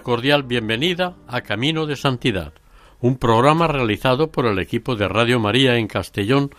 Cordial 0.00 0.42
bienvenida 0.42 1.16
a 1.26 1.40
Camino 1.40 1.86
de 1.86 1.96
Santidad, 1.96 2.52
un 3.00 3.16
programa 3.16 3.66
realizado 3.66 4.30
por 4.30 4.46
el 4.46 4.58
equipo 4.58 4.96
de 4.96 5.08
Radio 5.08 5.40
María 5.40 5.76
en 5.76 5.86
Castellón, 5.86 6.50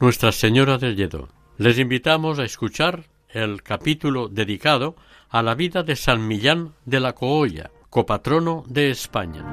Nuestra 0.00 0.32
Señora 0.32 0.78
del 0.78 0.96
Lledó. 0.96 1.28
Les 1.58 1.78
invitamos 1.78 2.38
a 2.38 2.44
escuchar 2.44 3.04
el 3.28 3.62
capítulo 3.62 4.28
dedicado 4.28 4.96
a 5.28 5.42
la 5.42 5.54
vida 5.54 5.82
de 5.82 5.96
San 5.96 6.26
Millán 6.26 6.74
de 6.84 7.00
la 7.00 7.14
Cogolla, 7.14 7.70
copatrono 7.90 8.64
de 8.66 8.90
España. 8.90 9.44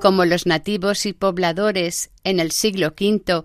Como 0.00 0.26
los 0.26 0.46
nativos 0.46 1.06
y 1.06 1.14
pobladores 1.14 2.10
en 2.24 2.38
el 2.38 2.50
siglo 2.50 2.88
V 2.88 3.42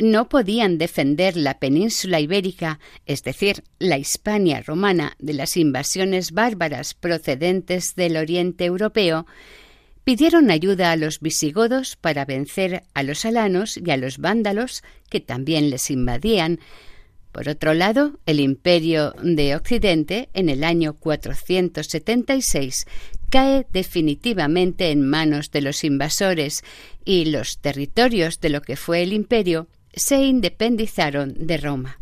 no 0.00 0.28
podían 0.28 0.78
defender 0.78 1.36
la 1.36 1.58
península 1.58 2.20
ibérica, 2.20 2.80
es 3.06 3.22
decir, 3.22 3.64
la 3.78 3.98
Hispania 3.98 4.62
romana, 4.62 5.14
de 5.18 5.34
las 5.34 5.56
invasiones 5.56 6.32
bárbaras 6.32 6.94
procedentes 6.94 7.94
del 7.94 8.16
oriente 8.16 8.64
europeo, 8.64 9.26
pidieron 10.04 10.50
ayuda 10.50 10.90
a 10.90 10.96
los 10.96 11.20
visigodos 11.20 11.96
para 11.96 12.24
vencer 12.24 12.82
a 12.94 13.02
los 13.02 13.24
alanos 13.24 13.76
y 13.76 13.90
a 13.90 13.96
los 13.96 14.18
vándalos 14.18 14.82
que 15.08 15.20
también 15.20 15.70
les 15.70 15.90
invadían. 15.90 16.60
Por 17.32 17.48
otro 17.48 17.74
lado, 17.74 18.18
el 18.26 18.40
imperio 18.40 19.14
de 19.22 19.54
Occidente, 19.54 20.30
en 20.34 20.48
el 20.48 20.64
año 20.64 20.94
476, 20.94 22.86
cae 23.28 23.66
definitivamente 23.70 24.90
en 24.90 25.02
manos 25.02 25.52
de 25.52 25.60
los 25.60 25.84
invasores 25.84 26.64
y 27.04 27.26
los 27.26 27.58
territorios 27.58 28.40
de 28.40 28.48
lo 28.48 28.62
que 28.62 28.76
fue 28.76 29.02
el 29.02 29.12
imperio 29.12 29.68
se 29.94 30.22
independizaron 30.22 31.34
de 31.46 31.56
Roma. 31.56 32.00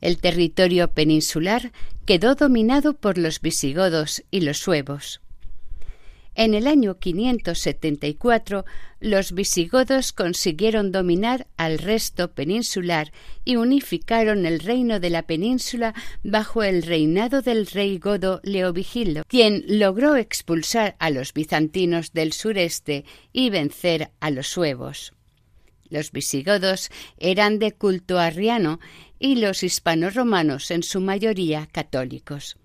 El 0.00 0.18
territorio 0.18 0.88
peninsular 0.92 1.72
quedó 2.06 2.34
dominado 2.34 2.94
por 2.94 3.18
los 3.18 3.40
visigodos 3.40 4.22
y 4.30 4.40
los 4.40 4.58
suevos. 4.58 5.20
En 6.34 6.54
el 6.54 6.68
año 6.68 6.98
574 6.98 8.64
los 9.00 9.32
visigodos 9.32 10.12
consiguieron 10.12 10.92
dominar 10.92 11.46
al 11.56 11.78
resto 11.78 12.32
peninsular 12.32 13.12
y 13.44 13.56
unificaron 13.56 14.46
el 14.46 14.60
reino 14.60 15.00
de 15.00 15.10
la 15.10 15.24
península 15.24 15.92
bajo 16.22 16.62
el 16.62 16.82
reinado 16.82 17.42
del 17.42 17.66
rey 17.66 17.98
godo 17.98 18.40
Leovigildo, 18.44 19.24
quien 19.26 19.64
logró 19.66 20.16
expulsar 20.16 20.96
a 20.98 21.10
los 21.10 21.34
bizantinos 21.34 22.12
del 22.12 22.32
sureste 22.32 23.04
y 23.32 23.50
vencer 23.50 24.10
a 24.20 24.30
los 24.30 24.46
suevos. 24.46 25.12
Los 25.90 26.12
visigodos 26.12 26.90
eran 27.18 27.58
de 27.58 27.72
culto 27.72 28.18
arriano 28.18 28.80
y 29.18 29.36
los 29.36 29.62
hispanorromanos 29.62 30.70
en 30.70 30.82
su 30.82 31.00
mayoría 31.00 31.66
católicos. 31.66 32.56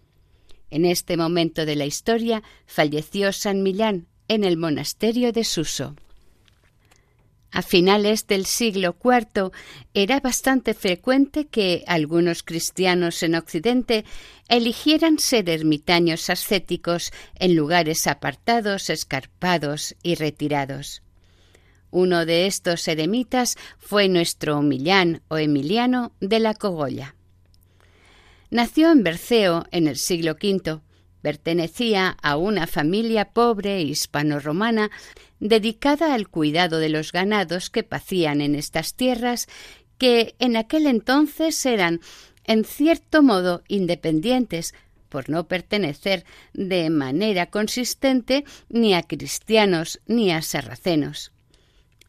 En 0.70 0.86
este 0.86 1.18
momento 1.18 1.66
de 1.66 1.76
la 1.76 1.86
historia 1.86 2.44
falleció 2.66 3.34
San 3.34 3.64
Millán 3.64 4.08
en 4.28 4.44
el 4.44 4.58
monasterio 4.58 5.32
de 5.32 5.44
Suso. 5.44 5.96
A 7.52 7.62
finales 7.62 8.28
del 8.28 8.46
siglo 8.46 8.98
IV 9.02 9.52
era 9.94 10.20
bastante 10.20 10.74
frecuente 10.74 11.48
que 11.48 11.86
algunos 11.88 12.44
cristianos 12.44 13.24
en 13.24 13.34
Occidente 13.34 14.04
eligieran 14.50 15.20
ser 15.20 15.50
ermitaños 15.50 16.30
ascéticos 16.30 17.14
en 17.40 17.56
lugares 17.56 18.08
apartados, 18.08 18.90
escarpados 18.90 19.96
y 20.04 20.16
retirados. 20.16 21.02
Uno 21.92 22.26
de 22.26 22.48
estos 22.48 22.88
eremitas 22.88 23.58
fue 23.78 24.10
nuestro 24.10 24.62
Millán 24.62 25.22
o 25.28 25.38
Emiliano 25.38 26.14
de 26.20 26.40
la 26.40 26.54
Cogolla. 26.54 27.16
Nació 28.50 28.92
en 28.92 29.04
Berceo 29.04 29.66
en 29.72 29.88
el 29.88 29.98
siglo 29.98 30.34
V. 30.34 30.80
Pertenecía 31.22 32.18
a 32.22 32.38
una 32.38 32.68
familia 32.68 33.34
pobre 33.34 33.82
hispano-romana 33.82 34.92
dedicada 35.40 36.14
al 36.14 36.30
cuidado 36.30 36.80
de 36.80 36.90
los 36.90 37.12
ganados 37.12 37.70
que 37.70 37.84
pacían 37.84 38.42
en 38.42 38.56
estas 38.56 38.94
tierras 38.94 39.48
que 39.98 40.36
en 40.40 40.56
aquel 40.56 40.86
entonces 40.86 41.66
eran 41.66 42.02
en 42.44 42.64
cierto 42.64 43.24
modo 43.24 43.64
independientes 43.68 44.74
por 45.10 45.30
no 45.30 45.48
pertenecer 45.48 46.26
de 46.54 46.90
manera 46.90 47.48
consistente 47.48 48.44
ni 48.70 48.94
a 48.94 49.04
cristianos 49.04 50.02
ni 50.06 50.32
a 50.32 50.42
sarracenos. 50.42 51.32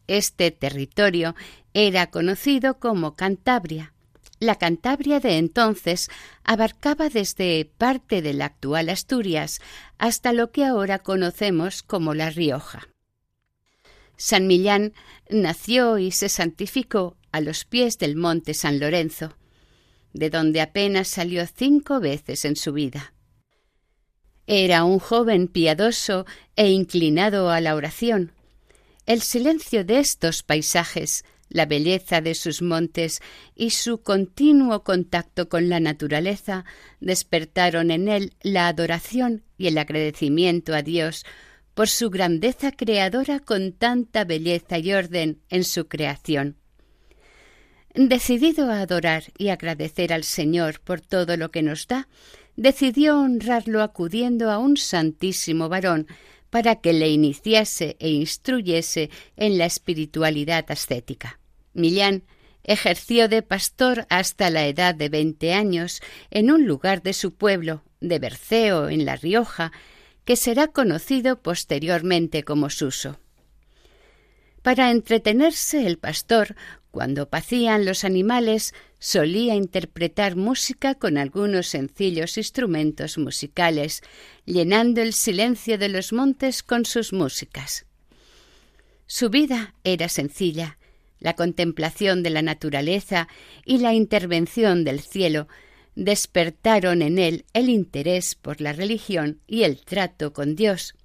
Este 0.07 0.51
territorio 0.51 1.35
era 1.73 2.07
conocido 2.09 2.79
como 2.79 3.15
Cantabria. 3.15 3.93
La 4.39 4.55
Cantabria 4.55 5.19
de 5.19 5.37
entonces 5.37 6.09
abarcaba 6.43 7.09
desde 7.09 7.65
parte 7.77 8.21
de 8.21 8.33
la 8.33 8.45
actual 8.45 8.89
Asturias 8.89 9.59
hasta 9.97 10.31
lo 10.31 10.51
que 10.51 10.63
ahora 10.63 10.99
conocemos 10.99 11.83
como 11.83 12.13
La 12.13 12.29
Rioja. 12.29 12.87
San 14.15 14.47
Millán 14.47 14.93
nació 15.29 15.97
y 15.97 16.11
se 16.11 16.29
santificó 16.29 17.17
a 17.31 17.41
los 17.41 17.65
pies 17.65 17.97
del 17.97 18.15
monte 18.15 18.53
San 18.53 18.79
Lorenzo, 18.79 19.37
de 20.13 20.29
donde 20.29 20.61
apenas 20.61 21.07
salió 21.07 21.45
cinco 21.45 21.99
veces 21.99 22.45
en 22.45 22.55
su 22.55 22.73
vida. 22.73 23.13
Era 24.47 24.83
un 24.85 24.99
joven 24.99 25.47
piadoso 25.47 26.25
e 26.55 26.69
inclinado 26.69 27.51
a 27.51 27.59
la 27.59 27.75
oración, 27.75 28.31
el 29.07 29.21
silencio 29.21 29.85
de 29.85 29.99
estos 29.99 30.43
paisajes, 30.43 31.23
la 31.49 31.65
belleza 31.65 32.19
de 32.19 32.35
sus 32.35 32.61
montes 32.61 33.21
y 33.55 33.69
su 33.69 34.01
continuo 34.03 34.83
contacto 34.83 35.47
con 35.47 35.69
la 35.69 35.79
naturaleza 35.79 36.65
despertaron 36.99 37.89
en 37.89 38.09
él 38.09 38.33
la 38.43 38.67
adoración 38.67 39.43
y 39.57 39.67
el 39.67 39.77
agradecimiento 39.77 40.75
a 40.75 40.81
Dios 40.81 41.25
por 41.73 41.87
su 41.87 42.09
grandeza 42.09 42.73
creadora 42.73 43.39
con 43.39 43.71
tanta 43.71 44.25
belleza 44.25 44.77
y 44.77 44.91
orden 44.91 45.39
en 45.49 45.63
su 45.63 45.87
creación. 45.87 46.57
Decidido 47.93 48.69
a 48.69 48.81
adorar 48.81 49.23
y 49.37 49.49
agradecer 49.49 50.11
al 50.11 50.25
Señor 50.25 50.81
por 50.81 50.99
todo 50.99 51.37
lo 51.37 51.49
que 51.49 51.63
nos 51.63 51.87
da, 51.87 52.09
decidió 52.57 53.21
honrarlo 53.21 53.81
acudiendo 53.81 54.51
a 54.51 54.57
un 54.57 54.75
santísimo 54.75 55.69
varón 55.69 56.07
para 56.49 56.75
que 56.75 56.93
le 56.93 57.09
iniciase 57.09 57.97
e 57.99 58.09
instruyese 58.09 59.09
en 59.35 59.57
la 59.57 59.65
espiritualidad 59.65 60.65
ascética. 60.69 61.39
Millán 61.73 62.23
ejerció 62.63 63.27
de 63.29 63.41
pastor 63.41 64.05
hasta 64.09 64.49
la 64.49 64.67
edad 64.67 64.93
de 64.93 65.09
veinte 65.09 65.53
años 65.53 66.01
en 66.29 66.51
un 66.51 66.65
lugar 66.65 67.01
de 67.01 67.13
su 67.13 67.33
pueblo, 67.33 67.83
de 68.01 68.19
Berceo, 68.19 68.89
en 68.89 69.05
La 69.05 69.15
Rioja, 69.15 69.71
que 70.25 70.35
será 70.35 70.67
conocido 70.67 71.41
posteriormente 71.41 72.43
como 72.43 72.69
Suso. 72.69 73.19
Para 74.61 74.91
entretenerse 74.91 75.87
el 75.87 75.97
pastor 75.97 76.55
cuando 76.97 77.29
pacían 77.29 77.85
los 77.85 78.03
animales, 78.03 78.73
solía 78.97 79.53
interpretar 79.53 80.35
música 80.35 80.95
con 80.95 81.19
algunos 81.19 81.67
sencillos 81.67 82.39
instrumentos 82.39 83.19
musicales, 83.19 84.01
llenando 84.45 85.03
el 85.03 85.13
silencio 85.13 85.77
de 85.77 85.89
los 85.89 86.11
montes 86.11 86.63
con 86.63 86.85
sus 86.85 87.13
músicas. 87.13 87.85
Su 89.05 89.29
vida 89.29 89.75
era 89.83 90.09
sencilla, 90.09 90.79
la 91.19 91.35
contemplación 91.35 92.23
de 92.23 92.31
la 92.31 92.41
naturaleza 92.41 93.27
y 93.63 93.77
la 93.77 93.93
intervención 93.93 94.83
del 94.83 94.99
cielo 94.99 95.47
despertaron 95.93 97.03
en 97.03 97.19
él 97.19 97.45
el 97.53 97.69
interés 97.69 98.33
por 98.33 98.59
la 98.59 98.73
religión 98.73 99.39
y 99.45 99.65
el 99.65 99.81
trato 99.81 100.33
con 100.33 100.55
Dios. 100.55 100.95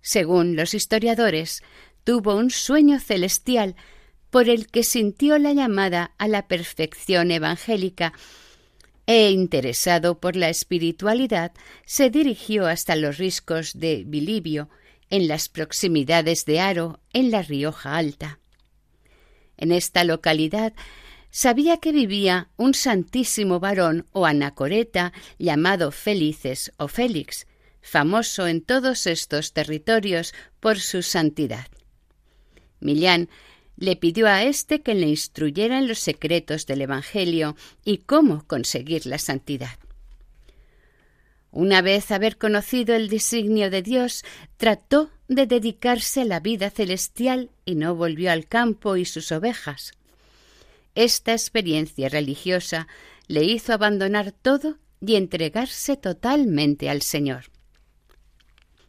Según 0.00 0.56
los 0.56 0.72
historiadores, 0.72 1.62
tuvo 2.02 2.34
un 2.34 2.48
sueño 2.48 2.98
celestial 2.98 3.76
por 4.32 4.48
el 4.48 4.68
que 4.68 4.82
sintió 4.82 5.38
la 5.38 5.52
llamada 5.52 6.14
a 6.16 6.26
la 6.26 6.48
perfección 6.48 7.30
evangélica 7.30 8.14
e 9.06 9.30
interesado 9.30 10.20
por 10.20 10.36
la 10.36 10.48
espiritualidad, 10.48 11.52
se 11.84 12.08
dirigió 12.08 12.66
hasta 12.66 12.96
los 12.96 13.18
riscos 13.18 13.78
de 13.78 14.04
Bilibio, 14.06 14.70
en 15.10 15.28
las 15.28 15.50
proximidades 15.50 16.46
de 16.46 16.60
Aro, 16.60 16.98
en 17.12 17.30
la 17.30 17.42
Rioja 17.42 17.98
Alta. 17.98 18.38
En 19.58 19.70
esta 19.70 20.02
localidad 20.02 20.72
sabía 21.28 21.76
que 21.76 21.92
vivía 21.92 22.48
un 22.56 22.72
santísimo 22.72 23.60
varón 23.60 24.06
o 24.12 24.24
anacoreta 24.24 25.12
llamado 25.38 25.90
Felices 25.90 26.72
o 26.78 26.88
Félix, 26.88 27.46
famoso 27.82 28.46
en 28.46 28.62
todos 28.62 29.06
estos 29.06 29.52
territorios 29.52 30.32
por 30.58 30.80
su 30.80 31.02
santidad. 31.02 31.66
Millán 32.80 33.28
le 33.76 33.96
pidió 33.96 34.28
a 34.28 34.44
éste 34.44 34.80
que 34.80 34.94
le 34.94 35.08
instruyera 35.08 35.78
en 35.78 35.88
los 35.88 35.98
secretos 35.98 36.66
del 36.66 36.82
Evangelio 36.82 37.56
y 37.84 37.98
cómo 37.98 38.46
conseguir 38.46 39.06
la 39.06 39.18
santidad. 39.18 39.78
Una 41.50 41.82
vez 41.82 42.10
haber 42.10 42.38
conocido 42.38 42.94
el 42.94 43.08
designio 43.08 43.70
de 43.70 43.82
Dios, 43.82 44.24
trató 44.56 45.10
de 45.28 45.46
dedicarse 45.46 46.22
a 46.22 46.24
la 46.24 46.40
vida 46.40 46.70
celestial 46.70 47.50
y 47.66 47.74
no 47.74 47.94
volvió 47.94 48.32
al 48.32 48.46
campo 48.46 48.96
y 48.96 49.04
sus 49.04 49.32
ovejas. 49.32 49.92
Esta 50.94 51.32
experiencia 51.32 52.08
religiosa 52.08 52.88
le 53.26 53.44
hizo 53.44 53.72
abandonar 53.72 54.32
todo 54.32 54.78
y 55.00 55.16
entregarse 55.16 55.96
totalmente 55.96 56.88
al 56.88 57.02
Señor. 57.02 57.46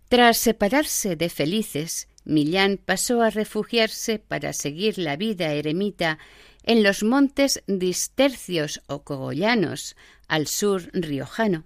Tras 0.07 0.37
separarse 0.37 1.15
de 1.15 1.29
Felices, 1.29 2.07
Millán 2.25 2.77
pasó 2.77 3.21
a 3.21 3.29
refugiarse 3.29 4.19
para 4.19 4.53
seguir 4.53 4.97
la 4.97 5.17
vida 5.17 5.51
eremita 5.53 6.19
en 6.63 6.83
los 6.83 7.03
montes 7.03 7.61
distercios 7.67 8.81
o 8.87 9.03
cogollanos, 9.03 9.95
al 10.27 10.47
sur 10.47 10.89
riojano. 10.93 11.65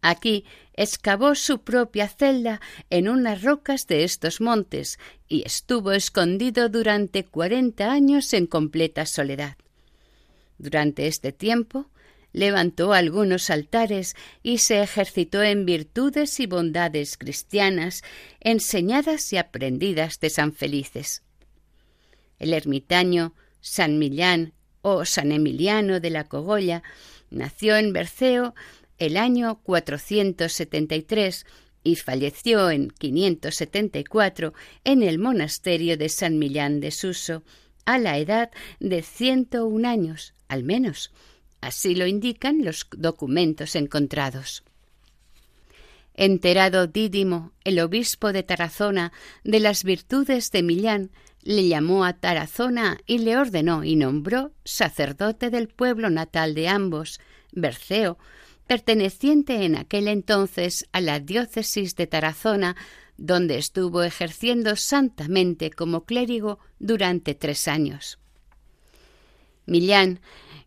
Aquí 0.00 0.44
excavó 0.74 1.34
su 1.34 1.62
propia 1.62 2.08
celda 2.08 2.60
en 2.90 3.08
unas 3.08 3.42
rocas 3.42 3.86
de 3.86 4.04
estos 4.04 4.40
montes 4.40 4.98
y 5.28 5.42
estuvo 5.46 5.92
escondido 5.92 6.68
durante 6.68 7.24
cuarenta 7.24 7.90
años 7.90 8.32
en 8.34 8.46
completa 8.46 9.06
soledad. 9.06 9.56
Durante 10.58 11.06
este 11.06 11.32
tiempo 11.32 11.90
levantó 12.34 12.92
algunos 12.92 13.48
altares 13.48 14.16
y 14.42 14.58
se 14.58 14.82
ejercitó 14.82 15.42
en 15.42 15.64
virtudes 15.64 16.40
y 16.40 16.46
bondades 16.46 17.16
cristianas 17.16 18.02
enseñadas 18.40 19.32
y 19.32 19.38
aprendidas 19.38 20.18
de 20.20 20.28
San 20.30 20.52
Felices. 20.52 21.22
El 22.38 22.52
ermitaño 22.52 23.34
San 23.60 23.98
Millán 23.98 24.52
o 24.82 25.04
San 25.06 25.30
Emiliano 25.30 26.00
de 26.00 26.10
la 26.10 26.24
Cogolla 26.24 26.82
nació 27.30 27.76
en 27.76 27.92
Berceo 27.92 28.54
el 28.98 29.16
año 29.16 29.60
473 29.62 31.46
y 31.84 31.96
falleció 31.96 32.68
en 32.70 32.90
574 32.90 34.54
en 34.82 35.04
el 35.04 35.20
monasterio 35.20 35.96
de 35.96 36.08
San 36.08 36.38
Millán 36.38 36.80
de 36.80 36.90
Suso, 36.90 37.44
a 37.84 37.98
la 37.98 38.18
edad 38.18 38.50
de 38.80 39.02
101 39.02 39.86
años, 39.86 40.34
al 40.48 40.64
menos, 40.64 41.12
Así 41.64 41.94
lo 41.94 42.06
indican 42.06 42.62
los 42.62 42.86
documentos 42.94 43.74
encontrados. 43.74 44.64
Enterado 46.12 46.86
Dídimo, 46.86 47.52
el 47.64 47.80
obispo 47.80 48.34
de 48.34 48.42
Tarazona, 48.42 49.12
de 49.44 49.60
las 49.60 49.82
virtudes 49.82 50.50
de 50.50 50.62
Millán, 50.62 51.10
le 51.42 51.66
llamó 51.66 52.04
a 52.04 52.12
Tarazona 52.12 52.98
y 53.06 53.16
le 53.16 53.38
ordenó 53.38 53.82
y 53.82 53.96
nombró 53.96 54.52
sacerdote 54.66 55.48
del 55.48 55.68
pueblo 55.68 56.10
natal 56.10 56.54
de 56.54 56.68
ambos, 56.68 57.18
Berceo, 57.52 58.18
perteneciente 58.66 59.64
en 59.64 59.76
aquel 59.76 60.08
entonces 60.08 60.86
a 60.92 61.00
la 61.00 61.18
diócesis 61.18 61.96
de 61.96 62.06
Tarazona, 62.06 62.76
donde 63.16 63.56
estuvo 63.56 64.02
ejerciendo 64.02 64.76
santamente 64.76 65.70
como 65.70 66.04
clérigo 66.04 66.58
durante 66.78 67.34
tres 67.34 67.68
años. 67.68 68.18
Millán 69.66 70.20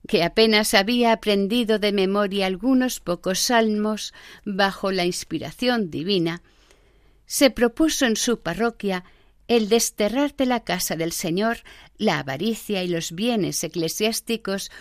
que 0.07 0.23
apenas 0.23 0.73
había 0.73 1.11
aprendido 1.11 1.79
de 1.79 1.91
memoria 1.91 2.45
algunos 2.45 2.99
pocos 2.99 3.39
salmos 3.39 4.13
bajo 4.45 4.91
la 4.91 5.05
inspiración 5.05 5.91
divina, 5.91 6.41
se 7.25 7.51
propuso 7.51 8.05
en 8.05 8.15
su 8.15 8.39
parroquia 8.39 9.03
el 9.47 9.69
desterrar 9.69 10.35
de 10.35 10.45
la 10.45 10.61
casa 10.61 10.95
del 10.95 11.11
Señor 11.11 11.59
la 11.97 12.19
avaricia 12.19 12.83
y 12.83 12.87
los 12.87 13.11
bienes 13.11 13.63
eclesiásticos, 13.63 14.71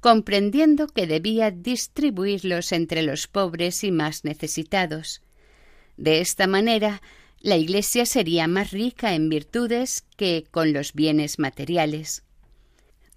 comprendiendo 0.00 0.86
que 0.86 1.06
debía 1.06 1.50
distribuirlos 1.50 2.72
entre 2.72 3.02
los 3.02 3.26
pobres 3.26 3.84
y 3.84 3.90
más 3.90 4.24
necesitados. 4.24 5.20
De 5.96 6.20
esta 6.20 6.46
manera, 6.46 7.02
la 7.40 7.56
Iglesia 7.56 8.06
sería 8.06 8.46
más 8.46 8.70
rica 8.70 9.14
en 9.14 9.28
virtudes 9.28 10.04
que 10.16 10.46
con 10.50 10.72
los 10.72 10.92
bienes 10.92 11.38
materiales. 11.38 12.22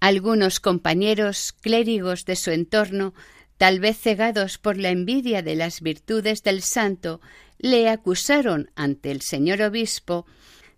Algunos 0.04 0.60
compañeros 0.60 1.54
clérigos 1.62 2.26
de 2.26 2.36
su 2.36 2.50
entorno, 2.50 3.14
tal 3.56 3.80
vez 3.80 3.98
cegados 3.98 4.58
por 4.58 4.76
la 4.76 4.90
envidia 4.90 5.40
de 5.40 5.54
las 5.54 5.80
virtudes 5.80 6.42
del 6.42 6.60
santo, 6.60 7.22
le 7.56 7.88
acusaron 7.88 8.70
ante 8.74 9.10
el 9.10 9.22
señor 9.22 9.62
obispo 9.62 10.26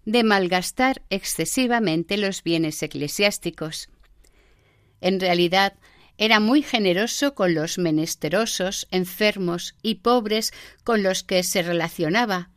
de 0.05 0.23
malgastar 0.23 1.03
excesivamente 1.11 2.19
los 2.19 2.45
bienes 2.45 2.81
eclesiásticos. 2.85 3.89
En 5.01 5.19
realidad, 5.19 5.73
era 6.19 6.39
muy 6.39 6.63
generoso 6.63 7.35
con 7.35 7.53
los 7.53 7.79
menesterosos, 7.79 8.87
enfermos 8.93 9.75
y 9.83 9.97
pobres 9.97 10.53
con 10.85 11.03
los 11.03 11.25
que 11.25 11.43
se 11.43 11.65
relacionaba. 11.65 12.51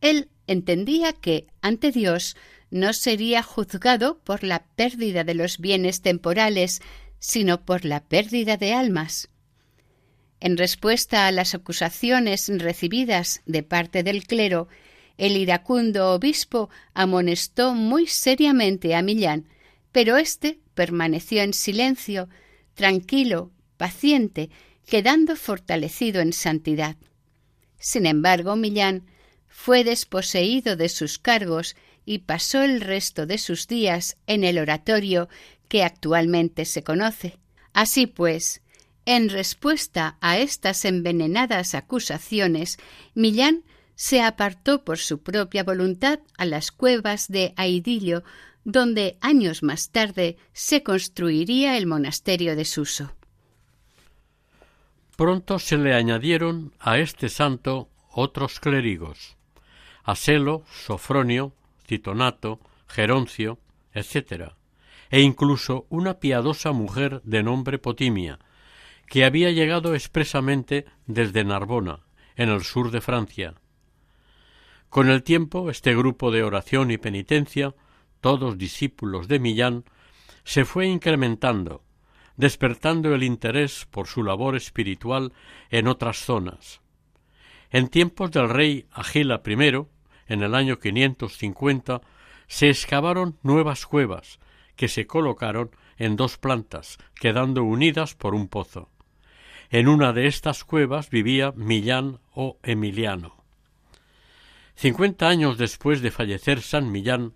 Él 0.00 0.28
entendía 0.46 1.14
que, 1.14 1.48
ante 1.62 1.90
Dios, 1.90 2.36
no 2.70 2.92
sería 2.92 3.42
juzgado 3.42 4.18
por 4.18 4.42
la 4.42 4.64
pérdida 4.76 5.24
de 5.24 5.34
los 5.34 5.58
bienes 5.58 6.02
temporales, 6.02 6.80
sino 7.18 7.64
por 7.64 7.84
la 7.84 8.04
pérdida 8.04 8.56
de 8.56 8.72
almas. 8.72 9.28
En 10.40 10.56
respuesta 10.56 11.26
a 11.26 11.32
las 11.32 11.54
acusaciones 11.54 12.48
recibidas 12.48 13.42
de 13.46 13.62
parte 13.62 14.02
del 14.02 14.26
clero, 14.26 14.68
el 15.16 15.36
iracundo 15.36 16.12
obispo 16.12 16.68
amonestó 16.92 17.74
muy 17.74 18.06
seriamente 18.06 18.94
a 18.94 19.02
Millán, 19.02 19.48
pero 19.92 20.18
éste 20.18 20.60
permaneció 20.74 21.42
en 21.42 21.54
silencio, 21.54 22.28
tranquilo, 22.74 23.50
paciente, 23.78 24.50
quedando 24.86 25.36
fortalecido 25.36 26.20
en 26.20 26.34
santidad. 26.34 26.96
Sin 27.78 28.04
embargo, 28.04 28.56
Millán 28.56 29.06
fue 29.48 29.84
desposeído 29.84 30.76
de 30.76 30.90
sus 30.90 31.18
cargos 31.18 31.76
y 32.06 32.20
pasó 32.20 32.62
el 32.62 32.80
resto 32.80 33.26
de 33.26 33.36
sus 33.36 33.66
días 33.66 34.16
en 34.26 34.44
el 34.44 34.58
oratorio 34.58 35.28
que 35.68 35.82
actualmente 35.82 36.64
se 36.64 36.82
conoce. 36.82 37.38
Así 37.74 38.06
pues, 38.06 38.62
en 39.04 39.28
respuesta 39.28 40.16
a 40.20 40.38
estas 40.38 40.84
envenenadas 40.84 41.74
acusaciones, 41.74 42.78
Millán 43.14 43.64
se 43.96 44.22
apartó 44.22 44.84
por 44.84 44.98
su 44.98 45.22
propia 45.22 45.64
voluntad 45.64 46.20
a 46.38 46.44
las 46.44 46.70
cuevas 46.70 47.28
de 47.28 47.52
Aidillo, 47.56 48.22
donde 48.64 49.16
años 49.20 49.62
más 49.62 49.90
tarde 49.90 50.36
se 50.52 50.82
construiría 50.82 51.76
el 51.76 51.86
monasterio 51.86 52.56
de 52.56 52.64
Suso. 52.64 53.12
Pronto 55.16 55.58
se 55.58 55.78
le 55.78 55.94
añadieron 55.94 56.72
a 56.78 56.98
este 56.98 57.28
santo 57.28 57.88
otros 58.10 58.60
clérigos, 58.60 59.36
Aselo, 60.04 60.64
Sofronio, 60.70 61.52
Citonato, 61.86 62.60
Geroncio, 62.86 63.58
etc., 63.92 64.52
e 65.10 65.20
incluso 65.20 65.86
una 65.88 66.14
piadosa 66.18 66.72
mujer 66.72 67.22
de 67.24 67.42
nombre 67.42 67.78
Potimia, 67.78 68.38
que 69.06 69.24
había 69.24 69.50
llegado 69.52 69.94
expresamente 69.94 70.84
desde 71.06 71.44
Narbona, 71.44 72.00
en 72.34 72.48
el 72.48 72.62
sur 72.62 72.90
de 72.90 73.00
Francia. 73.00 73.54
Con 74.88 75.08
el 75.08 75.22
tiempo, 75.22 75.70
este 75.70 75.94
grupo 75.94 76.30
de 76.30 76.42
oración 76.42 76.90
y 76.90 76.98
penitencia, 76.98 77.74
todos 78.20 78.58
discípulos 78.58 79.28
de 79.28 79.38
Millán, 79.38 79.84
se 80.44 80.64
fue 80.64 80.86
incrementando, 80.86 81.82
despertando 82.36 83.14
el 83.14 83.22
interés 83.22 83.86
por 83.90 84.06
su 84.06 84.22
labor 84.22 84.56
espiritual 84.56 85.32
en 85.70 85.88
otras 85.88 86.18
zonas. 86.18 86.80
En 87.70 87.88
tiempos 87.88 88.30
del 88.30 88.48
rey 88.48 88.86
Agila 88.92 89.42
I, 89.44 89.86
en 90.28 90.42
el 90.42 90.54
año 90.54 90.78
550, 90.78 92.00
se 92.46 92.68
excavaron 92.68 93.38
nuevas 93.42 93.86
cuevas, 93.86 94.38
que 94.76 94.88
se 94.88 95.06
colocaron 95.06 95.70
en 95.96 96.16
dos 96.16 96.38
plantas, 96.38 96.98
quedando 97.14 97.64
unidas 97.64 98.14
por 98.14 98.34
un 98.34 98.48
pozo. 98.48 98.90
En 99.70 99.88
una 99.88 100.12
de 100.12 100.26
estas 100.26 100.64
cuevas 100.64 101.10
vivía 101.10 101.52
Millán 101.56 102.20
o 102.34 102.58
Emiliano. 102.62 103.36
Cincuenta 104.76 105.28
años 105.28 105.58
después 105.58 106.02
de 106.02 106.10
fallecer 106.10 106.60
San 106.60 106.92
Millán, 106.92 107.32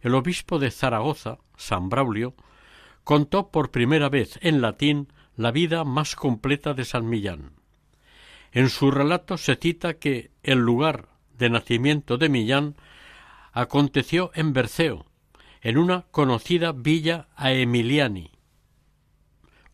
el 0.00 0.14
obispo 0.14 0.58
de 0.58 0.70
Zaragoza, 0.70 1.38
San 1.56 1.88
Braulio, 1.88 2.34
contó 3.04 3.50
por 3.50 3.70
primera 3.70 4.08
vez 4.08 4.38
en 4.42 4.60
latín 4.60 5.12
la 5.36 5.50
vida 5.50 5.84
más 5.84 6.16
completa 6.16 6.74
de 6.74 6.84
San 6.84 7.08
Millán. 7.08 7.52
En 8.52 8.70
su 8.70 8.90
relato 8.90 9.36
se 9.36 9.56
cita 9.56 9.94
que 9.94 10.30
el 10.42 10.58
lugar 10.58 11.08
de 11.38 11.50
nacimiento 11.50 12.18
de 12.18 12.28
Millán 12.28 12.76
aconteció 13.52 14.30
en 14.34 14.52
Berceo, 14.52 15.06
en 15.62 15.78
una 15.78 16.02
conocida 16.10 16.72
villa 16.72 17.28
Emiliani. 17.38 18.30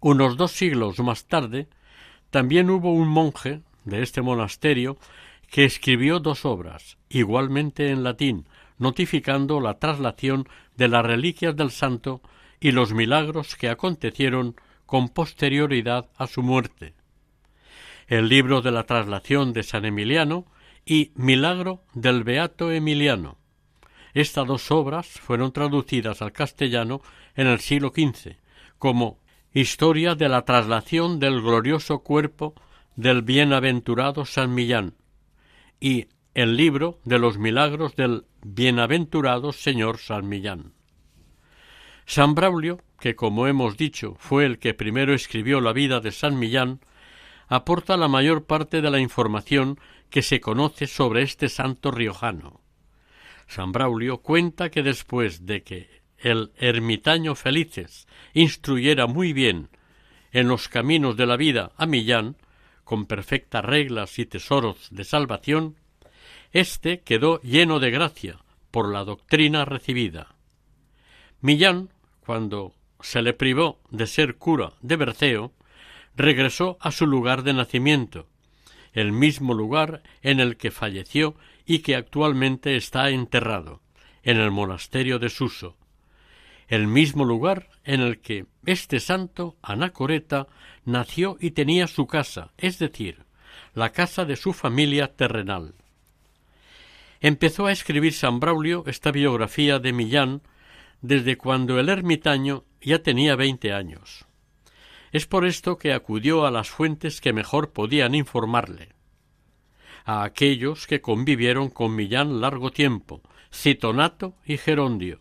Unos 0.01 0.37
dos 0.37 0.53
siglos 0.53 0.99
más 1.01 1.27
tarde, 1.27 1.69
también 2.31 2.71
hubo 2.71 2.93
un 2.93 3.09
monje 3.09 3.63
de 3.85 4.03
este 4.03 4.23
monasterio 4.23 4.97
que 5.51 5.65
escribió 5.65 6.21
dos 6.21 6.45
obras, 6.45 6.99
igualmente 7.09 7.91
en 7.91 8.03
latín, 8.03 8.49
notificando 8.79 9.61
la 9.61 9.79
traslación 9.79 10.49
de 10.77 10.89
las 10.89 11.05
reliquias 11.05 11.55
del 11.57 11.71
santo 11.71 12.21
y 12.61 12.73
los 12.73 12.93
milagros 12.93 13.57
que 13.57 13.69
acontecieron 13.69 14.57
con 14.87 15.09
posterioridad 15.09 16.11
a 16.17 16.27
su 16.27 16.43
muerte. 16.43 16.95
El 18.07 18.29
libro 18.29 18.63
de 18.63 18.73
la 18.73 18.85
traslación 18.85 19.53
de 19.53 19.63
San 19.63 19.85
Emiliano 19.85 20.47
y 20.85 21.13
Milagro 21.15 21.83
del 21.95 22.25
Beato 22.25 22.71
Emiliano. 22.71 23.39
Estas 24.13 24.47
dos 24.47 24.71
obras 24.71 25.07
fueron 25.07 25.53
traducidas 25.53 26.23
al 26.23 26.33
castellano 26.33 27.01
en 27.35 27.47
el 27.47 27.61
siglo 27.61 27.93
XV 27.95 28.37
como 28.79 29.19
Historia 29.53 30.17
de 30.17 30.29
la 30.29 30.45
traslación 30.45 31.21
del 31.21 31.41
glorioso 31.41 32.01
cuerpo 32.01 32.55
del 32.97 33.23
bienaventurado 33.23 34.25
San 34.25 34.53
Millán 34.53 34.95
y 35.79 36.09
el 36.35 36.57
libro 36.57 36.99
de 37.05 37.21
los 37.21 37.39
milagros 37.39 37.95
del 37.95 38.25
bienaventurado 38.43 39.53
señor 39.53 39.99
San 39.99 40.29
Millán. 40.29 40.73
San 42.05 42.35
Braulio, 42.35 42.81
que 42.99 43.15
como 43.15 43.47
hemos 43.47 43.77
dicho 43.77 44.17
fue 44.19 44.45
el 44.45 44.59
que 44.59 44.75
primero 44.75 45.15
escribió 45.15 45.61
la 45.61 45.73
vida 45.73 46.01
de 46.01 46.11
San 46.11 46.37
Millán, 46.37 46.81
aporta 47.47 47.97
la 47.97 48.09
mayor 48.09 48.47
parte 48.47 48.83
de 48.83 48.91
la 48.91 48.99
información 48.99 49.79
que 50.15 50.23
se 50.23 50.41
conoce 50.41 50.87
sobre 50.87 51.23
este 51.23 51.49
santo 51.49 51.91
riojano. 51.91 52.61
San 53.49 53.73
Braulio 53.73 54.19
cuenta 54.19 54.71
que 54.71 54.85
después 54.85 55.45
de 55.45 55.65
que 55.65 56.03
el 56.19 56.53
ermitaño 56.57 57.35
Felices 57.35 58.07
instruyera 58.33 59.09
muy 59.09 59.33
bien 59.33 59.71
en 60.31 60.47
los 60.47 60.69
caminos 60.69 61.17
de 61.17 61.27
la 61.27 61.37
vida 61.37 61.73
a 61.77 61.87
Millán, 61.87 62.37
con 62.85 63.07
perfectas 63.07 63.65
reglas 63.65 64.17
y 64.21 64.25
tesoros 64.25 64.87
de 64.93 65.03
salvación, 65.03 65.75
éste 66.53 67.01
quedó 67.01 67.41
lleno 67.41 67.81
de 67.81 67.91
gracia 67.91 68.39
por 68.71 68.93
la 68.93 69.03
doctrina 69.03 69.65
recibida. 69.65 70.37
Millán, 71.41 71.89
cuando 72.25 72.73
se 73.01 73.21
le 73.21 73.33
privó 73.33 73.81
de 73.91 74.07
ser 74.07 74.37
cura 74.37 74.75
de 74.81 74.95
Berceo, 74.95 75.53
regresó 76.15 76.77
a 76.79 76.93
su 76.93 77.05
lugar 77.05 77.43
de 77.43 77.53
nacimiento, 77.53 78.29
el 78.95 79.13
mismo 79.13 79.53
lugar 79.53 80.03
en 80.23 80.41
el 80.41 80.57
que 80.57 80.71
falleció 80.71 81.35
y 81.67 81.81
que 81.81 81.97
actualmente 81.97 82.77
está 82.77 83.11
enterrado, 83.11 83.83
en 84.23 84.39
el 84.39 84.51
monasterio 84.51 85.19
de 85.19 85.29
Suso, 85.29 85.77
el 86.69 86.87
mismo 86.87 87.25
lugar 87.25 87.69
en 87.85 88.01
el 88.01 88.21
que 88.21 88.47
este 88.65 89.01
santo, 89.01 89.57
Anacoreta, 89.63 90.47
nació 90.85 91.37
y 91.41 91.51
tenía 91.51 91.87
su 91.87 92.07
casa, 92.07 92.53
es 92.57 92.79
decir, 92.79 93.25
la 93.75 93.91
casa 93.91 94.25
de 94.25 94.37
su 94.37 94.53
familia 94.53 95.15
terrenal. 95.15 95.75
Empezó 97.21 97.67
a 97.67 97.73
escribir 97.73 98.13
San 98.13 98.41
Braulio 98.41 98.85
esta 98.87 99.11
biografía 99.11 99.79
de 99.79 99.93
Millán 99.93 100.43
desde 101.03 101.37
cuando 101.37 101.79
el 101.79 101.89
ermitaño 101.89 102.65
ya 102.81 103.03
tenía 103.03 103.37
veinte 103.37 103.73
años. 103.73 104.27
Es 105.15 105.29
por 105.29 105.47
esto 105.47 105.79
que 105.79 105.93
acudió 105.93 106.45
a 106.45 106.51
las 106.51 106.71
fuentes 106.71 107.21
que 107.21 107.33
mejor 107.33 107.71
podían 107.71 108.17
informarle. 108.17 108.89
A 110.05 110.25
aquellos 110.25 110.89
que 110.89 111.01
convivieron 111.01 111.71
con 111.71 111.95
Millán 111.95 112.41
largo 112.41 112.73
tiempo, 112.73 113.23
Citonato 113.49 114.35
y 114.45 114.57
Gerondio, 114.57 115.21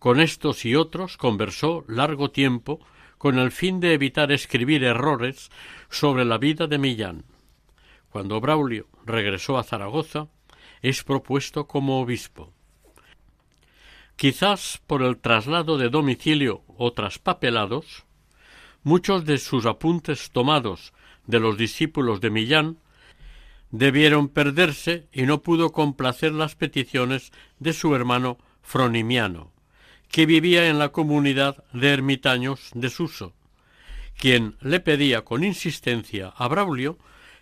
con 0.00 0.18
estos 0.18 0.64
y 0.64 0.74
otros 0.74 1.16
conversó 1.16 1.84
largo 1.86 2.32
tiempo 2.32 2.80
con 3.16 3.38
el 3.38 3.52
fin 3.52 3.78
de 3.78 3.94
evitar 3.94 4.32
escribir 4.32 4.82
errores 4.82 5.52
sobre 5.88 6.24
la 6.24 6.38
vida 6.38 6.66
de 6.66 6.78
Millán. 6.78 7.24
Cuando 8.10 8.40
Braulio 8.40 8.88
regresó 9.06 9.56
a 9.56 9.62
Zaragoza, 9.62 10.26
es 10.82 11.04
propuesto 11.04 11.68
como 11.68 12.00
obispo. 12.00 12.52
Quizás 14.16 14.82
por 14.88 15.02
el 15.02 15.18
traslado 15.18 15.78
de 15.78 15.90
domicilio 15.90 16.64
o 16.66 16.92
traspapelados, 16.92 18.04
muchos 18.82 19.24
de 19.24 19.38
sus 19.38 19.66
apuntes 19.66 20.30
tomados 20.30 20.92
de 21.26 21.40
los 21.40 21.56
discípulos 21.58 22.20
de 22.20 22.30
Millán 22.30 22.78
debieron 23.70 24.28
perderse 24.28 25.06
y 25.12 25.22
no 25.22 25.42
pudo 25.42 25.70
complacer 25.70 26.32
las 26.32 26.56
peticiones 26.56 27.32
de 27.58 27.72
su 27.72 27.94
hermano 27.94 28.38
Fronimiano, 28.62 29.52
que 30.10 30.26
vivía 30.26 30.68
en 30.68 30.78
la 30.78 30.90
comunidad 30.90 31.64
de 31.72 31.90
ermitaños 31.90 32.70
de 32.74 32.90
Suso, 32.90 33.34
quien 34.18 34.56
le 34.60 34.80
pedía 34.80 35.24
con 35.24 35.44
insistencia 35.44 36.28
a 36.36 36.48
Braulio 36.48 36.98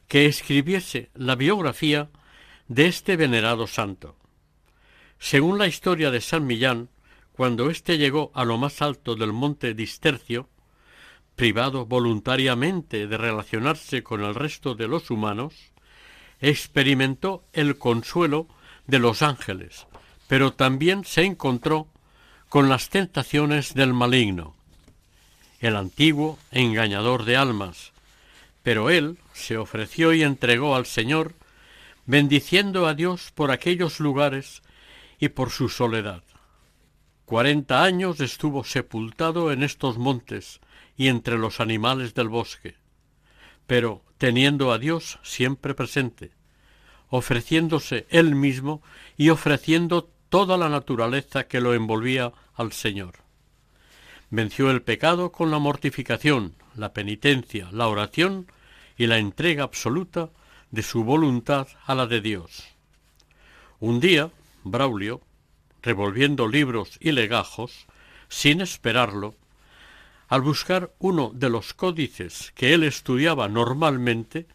que 0.07 0.26
escribiese 0.26 1.11
la 1.14 1.35
biografía 1.35 2.11
de 2.66 2.87
este 2.87 3.16
venerado 3.16 3.66
santo. 3.66 4.16
Según 5.18 5.59
la 5.59 5.66
historia 5.66 6.11
de 6.11 6.21
San 6.21 6.47
Millán, 6.47 6.88
cuando 7.33 7.71
éste 7.71 7.99
llegó 7.99 8.30
a 8.35 8.45
lo 8.45 8.59
más 8.59 8.83
alto 8.83 9.14
del 9.14 9.33
monte 9.33 9.75
Distercio, 9.75 10.49
privado 11.38 11.87
voluntariamente 11.87 13.07
de 13.07 13.16
relacionarse 13.16 14.02
con 14.02 14.25
el 14.25 14.35
resto 14.35 14.75
de 14.75 14.88
los 14.88 15.09
humanos, 15.09 15.54
experimentó 16.40 17.45
el 17.52 17.78
consuelo 17.78 18.49
de 18.88 18.99
los 18.99 19.23
ángeles, 19.23 19.87
pero 20.26 20.52
también 20.52 21.04
se 21.04 21.23
encontró 21.23 21.87
con 22.49 22.68
las 22.68 22.88
tentaciones 22.88 23.75
del 23.75 23.95
maligno, 23.95 24.57
el 25.61 25.76
antiguo 25.76 26.40
engañador 26.50 27.25
de 27.25 27.37
almas, 27.37 27.92
pero 28.64 28.90
él 28.90 29.16
se 29.33 29.59
ofreció 29.59 30.12
y 30.12 30.25
entregó 30.25 30.75
al 30.75 30.87
Señor, 30.87 31.35
bendiciendo 32.04 32.88
a 32.88 32.95
Dios 32.95 33.30
por 33.33 33.52
aquellos 33.52 34.00
lugares 34.00 34.61
y 35.21 35.28
por 35.28 35.50
su 35.50 35.68
soledad. 35.68 36.25
Cuarenta 37.26 37.85
años 37.85 38.18
estuvo 38.18 38.64
sepultado 38.64 39.52
en 39.52 39.62
estos 39.62 39.99
montes 39.99 40.61
y 40.99 41.09
entre 41.09 41.38
los 41.38 41.61
animales 41.61 42.12
del 42.12 42.28
bosque, 42.28 42.75
pero 43.67 44.02
teniendo 44.19 44.73
a 44.73 44.78
Dios 44.78 45.19
siempre 45.23 45.73
presente, 45.73 46.33
ofreciéndose 47.09 48.07
él 48.11 48.35
mismo 48.35 48.83
y 49.17 49.31
ofreciendo 49.31 50.11
toda 50.28 50.59
la 50.59 50.69
naturaleza 50.69 51.45
que 51.45 51.61
lo 51.61 51.73
envolvía 51.73 52.33
al 52.55 52.73
Señor. 52.73 53.14
Venció 54.28 54.71
el 54.71 54.83
pecado 54.83 55.33
con 55.33 55.50
la 55.50 55.59
mortificación, 55.59 56.55
la 56.75 56.93
penitencia, 56.93 57.69
la 57.73 57.88
oración 57.88 58.50
y 58.99 59.07
la 59.07 59.19
entrega 59.19 59.62
absoluta 59.62 60.31
de 60.71 60.83
su 60.83 61.05
voluntad 61.05 61.69
a 61.87 61.95
la 61.95 62.07
de 62.07 62.21
Dios. 62.21 62.64
Un 63.78 64.00
día, 64.00 64.31
Braulio, 64.64 65.23
revolviendo 65.81 66.49
libros 66.49 66.99
y 67.00 67.12
legajos, 67.12 67.87
sin 68.28 68.61
esperarlo, 68.61 69.37
al 70.28 70.42
buscar 70.42 70.92
uno 70.99 71.32
de 71.35 71.50
los 71.50 71.75
códices 71.75 72.52
que 72.54 72.75
él 72.75 72.85
estudiaba 72.85 73.49
normalmente, 73.49 74.47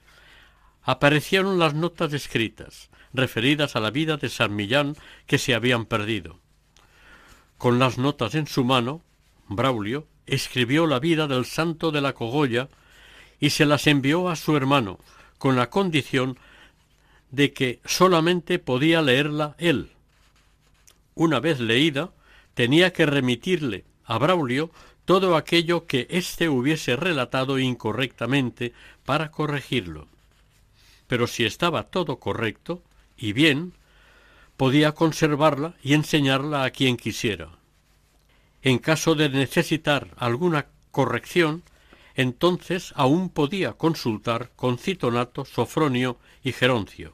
aparecieron 0.83 1.57
las 1.59 1.73
notas 1.73 2.13
escritas, 2.13 2.89
referidas 3.13 3.75
a 3.75 3.79
la 3.79 3.89
vida 3.89 4.17
de 4.17 4.29
San 4.29 4.55
Millán 4.55 4.95
que 5.25 5.37
se 5.37 5.55
habían 5.55 5.85
perdido. 5.85 6.39
Con 7.57 7.79
las 7.79 7.97
notas 7.97 8.35
en 8.35 8.47
su 8.47 8.63
mano, 8.63 9.01
Braulio 9.47 10.07
escribió 10.25 10.85
la 10.87 10.99
vida 10.99 11.27
del 11.27 11.45
santo 11.45 11.91
de 11.91 12.01
la 12.01 12.13
Cogolla 12.13 12.69
y 13.39 13.49
se 13.49 13.65
las 13.65 13.87
envió 13.87 14.29
a 14.29 14.35
su 14.35 14.55
hermano, 14.55 14.99
con 15.37 15.55
la 15.55 15.69
condición 15.69 16.37
de 17.31 17.51
que 17.51 17.81
solamente 17.85 18.59
podía 18.59 19.01
leerla 19.01 19.55
él. 19.57 19.91
Una 21.15 21.39
vez 21.39 21.59
leída, 21.59 22.11
tenía 22.53 22.93
que 22.93 23.05
remitirle 23.05 23.85
a 24.05 24.17
Braulio 24.17 24.71
todo 25.05 25.35
aquello 25.35 25.85
que 25.85 26.07
éste 26.09 26.49
hubiese 26.49 26.95
relatado 26.95 27.59
incorrectamente 27.59 28.73
para 29.05 29.31
corregirlo. 29.31 30.07
Pero 31.07 31.27
si 31.27 31.45
estaba 31.45 31.83
todo 31.83 32.17
correcto, 32.17 32.81
y 33.17 33.33
bien, 33.33 33.73
podía 34.57 34.93
conservarla 34.93 35.73
y 35.83 35.93
enseñarla 35.93 36.63
a 36.63 36.71
quien 36.71 36.97
quisiera. 36.97 37.49
En 38.61 38.77
caso 38.77 39.15
de 39.15 39.29
necesitar 39.29 40.07
alguna 40.17 40.67
corrección, 40.91 41.63
entonces 42.15 42.93
aún 42.95 43.29
podía 43.29 43.73
consultar 43.73 44.51
con 44.55 44.77
Citonato, 44.77 45.45
Sofronio 45.45 46.17
y 46.43 46.53
Geroncio. 46.53 47.13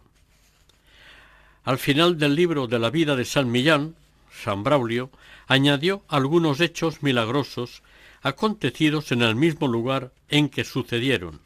Al 1.63 1.77
final 1.77 2.17
del 2.17 2.35
libro 2.35 2.67
de 2.67 2.79
la 2.79 2.89
vida 2.89 3.15
de 3.15 3.25
San 3.25 3.49
Millán, 3.49 3.95
San 4.43 4.63
Braulio, 4.63 5.11
añadió 5.47 6.03
algunos 6.07 6.59
hechos 6.61 7.03
milagrosos 7.03 7.83
acontecidos 8.21 9.11
en 9.11 9.21
el 9.21 9.35
mismo 9.35 9.67
lugar 9.67 10.13
en 10.27 10.49
que 10.49 10.63
sucedieron. 10.63 11.41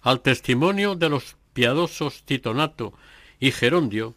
Al 0.00 0.20
testimonio 0.20 0.94
de 0.94 1.08
los 1.08 1.36
piadosos 1.52 2.24
Titonato 2.24 2.92
y 3.40 3.52
Gerondio 3.52 4.14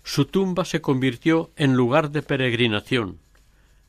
su 0.05 0.25
tumba 0.25 0.65
se 0.65 0.81
convirtió 0.81 1.51
en 1.57 1.75
lugar 1.75 2.11
de 2.11 2.23
peregrinación, 2.23 3.19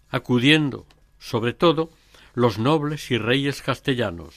acudiendo, 0.09 0.85
sobre 1.19 1.53
todo, 1.53 1.91
los 2.33 2.57
nobles 2.57 3.11
y 3.11 3.17
reyes 3.17 3.61
castellanos. 3.61 4.35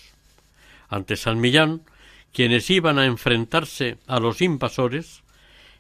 Ante 0.89 1.17
San 1.17 1.41
Millán, 1.41 1.83
quienes 2.33 2.71
iban 2.71 2.99
a 2.99 3.07
enfrentarse 3.07 3.99
a 4.07 4.21
los 4.21 4.41
invasores, 4.43 5.23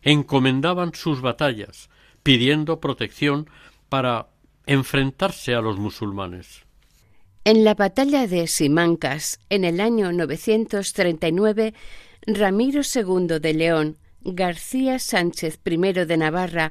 encomendaban 0.02 0.94
sus 0.94 1.20
batallas, 1.20 1.88
pidiendo 2.22 2.80
protección 2.80 3.48
para 3.88 4.28
enfrentarse 4.66 5.54
a 5.54 5.60
los 5.60 5.78
musulmanes. 5.78 6.61
En 7.44 7.64
la 7.64 7.74
batalla 7.74 8.28
de 8.28 8.46
Simancas, 8.46 9.40
en 9.50 9.64
el 9.64 9.80
año 9.80 10.12
939, 10.12 11.74
Ramiro 12.24 12.82
II 12.82 13.40
de 13.40 13.52
León, 13.52 13.98
García 14.20 15.00
Sánchez 15.00 15.58
I 15.64 15.92
de 15.92 16.16
Navarra 16.16 16.70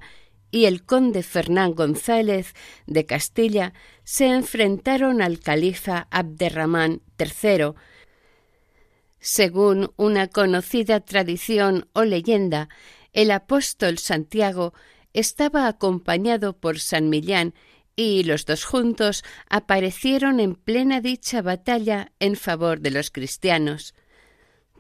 y 0.50 0.66
el 0.66 0.86
conde 0.86 1.24
Fernán 1.24 1.74
González 1.76 2.54
de 2.88 3.06
Castilla 3.06 3.74
se 4.06 4.28
enfrentaron 4.28 5.22
al 5.22 5.40
califa 5.40 6.08
Abderramán 6.10 7.02
III. 7.20 7.74
Según 9.20 9.92
una 9.98 10.28
conocida 10.28 11.02
tradición 11.02 11.90
o 11.92 12.06
leyenda, 12.06 12.70
el 13.12 13.32
apóstol 13.32 13.98
Santiago 13.98 14.74
estaba 15.12 15.68
acompañado 15.68 16.54
por 16.54 16.80
San 16.80 17.10
Millán 17.10 17.54
y 18.02 18.24
los 18.24 18.46
dos 18.46 18.66
juntos 18.66 19.24
aparecieron 19.50 20.40
en 20.40 20.56
plena 20.56 21.02
dicha 21.02 21.42
batalla 21.42 22.12
en 22.20 22.36
favor 22.36 22.82
de 22.82 22.92
los 22.92 23.12
cristianos. 23.12 23.94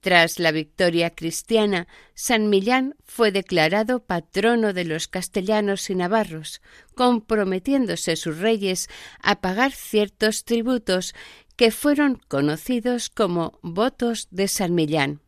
Tras 0.02 0.40
la 0.40 0.52
victoria 0.52 1.12
cristiana, 1.12 1.88
San 2.16 2.50
Millán 2.50 2.96
fue 3.04 3.32
declarado 3.32 4.04
patrono 4.04 4.74
de 4.74 4.86
los 4.86 5.08
castellanos 5.08 5.90
y 5.92 5.96
navarros, 5.96 6.62
comprometiéndose 6.96 8.16
sus 8.16 8.40
reyes 8.40 8.90
a 9.22 9.42
pagar 9.42 9.72
ciertos 9.72 10.44
tributos 10.44 11.14
que 11.56 11.70
fueron 11.70 12.20
conocidos 12.28 13.12
como 13.12 13.60
votos 13.62 14.28
de 14.32 14.48
San 14.48 14.74
Millán. 14.74 15.22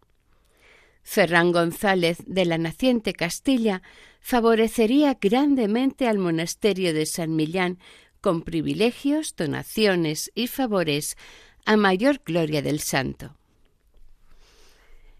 Ferran 1.04 1.52
González 1.52 2.18
de 2.26 2.46
la 2.46 2.58
naciente 2.58 3.14
Castilla 3.14 3.84
favorecería 4.24 5.18
grandemente 5.20 6.08
al 6.08 6.18
monasterio 6.18 6.94
de 6.94 7.06
San 7.06 7.36
Millán 7.36 7.78
con 8.22 8.42
privilegios, 8.42 9.36
donaciones 9.36 10.32
y 10.34 10.48
favores 10.48 11.18
a 11.66 11.76
mayor 11.76 12.22
gloria 12.26 12.62
del 12.62 12.80
santo. 12.80 13.36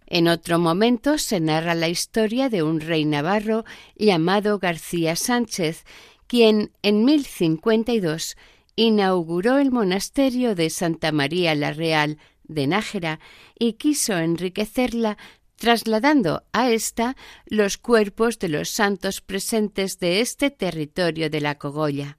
En 0.08 0.30
otro 0.30 0.58
momento 0.58 1.18
se 1.18 1.42
narra 1.42 1.76
la 1.76 1.90
historia 1.90 2.48
de 2.48 2.64
un 2.64 2.80
rey 2.80 3.04
navarro 3.04 3.66
llamado 3.96 4.58
García 4.58 5.18
Sánchez, 5.18 5.84
quien 6.28 6.72
en 6.82 7.04
1052 7.04 8.38
inauguró 8.78 9.58
el 9.58 9.72
monasterio 9.72 10.56
de 10.56 10.70
Santa 10.70 11.12
María 11.12 11.56
la 11.56 11.74
Real 11.74 12.20
de 12.46 12.68
Nájera 12.68 13.20
y 13.60 13.74
quiso 13.74 14.18
enriquecerla 14.18 15.18
trasladando 15.56 16.44
a 16.52 16.70
ésta 16.72 17.16
los 17.46 17.78
cuerpos 17.78 18.40
de 18.40 18.50
los 18.50 18.70
santos 18.70 19.22
presentes 19.22 20.00
de 20.00 20.20
este 20.22 20.52
territorio 20.52 21.30
de 21.30 21.42
la 21.42 21.58
Cogolla. 21.58 22.18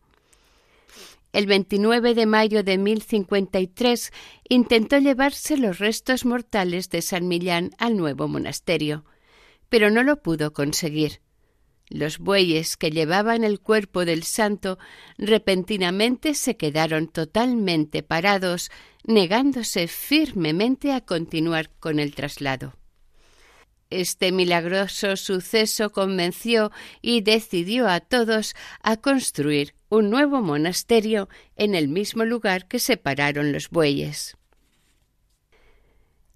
El 1.32 1.46
29 1.46 2.14
de 2.14 2.26
mayo 2.26 2.62
de 2.62 2.78
1053 2.78 4.12
intentó 4.48 4.98
llevarse 4.98 5.56
los 5.56 5.78
restos 5.78 6.24
mortales 6.24 6.90
de 6.90 7.02
San 7.02 7.26
Millán 7.26 7.72
al 7.78 7.96
nuevo 7.96 8.28
monasterio, 8.28 9.04
pero 9.68 9.90
no 9.90 10.04
lo 10.04 10.22
pudo 10.22 10.52
conseguir. 10.52 11.20
Los 11.90 12.18
bueyes 12.18 12.76
que 12.76 12.90
llevaban 12.90 13.42
el 13.42 13.58
cuerpo 13.58 14.04
del 14.04 14.22
santo 14.22 14.78
repentinamente 15.18 16.34
se 16.34 16.56
quedaron 16.56 17.08
totalmente 17.08 18.04
parados, 18.04 18.70
negándose 19.02 19.88
firmemente 19.88 20.92
a 20.92 21.00
continuar 21.00 21.70
con 21.80 21.98
el 21.98 22.14
traslado. 22.14 22.74
Este 23.90 24.32
milagroso 24.32 25.16
suceso 25.16 25.90
convenció 25.90 26.72
y 27.02 27.20
decidió 27.20 27.88
a 27.88 28.00
todos 28.00 28.54
a 28.82 28.96
construir 28.96 29.74
un 29.88 30.10
nuevo 30.10 30.40
monasterio 30.40 31.28
en 31.56 31.74
el 31.74 31.88
mismo 31.88 32.24
lugar 32.24 32.66
que 32.66 32.78
separaron 32.78 33.52
los 33.52 33.70
bueyes. 33.70 34.36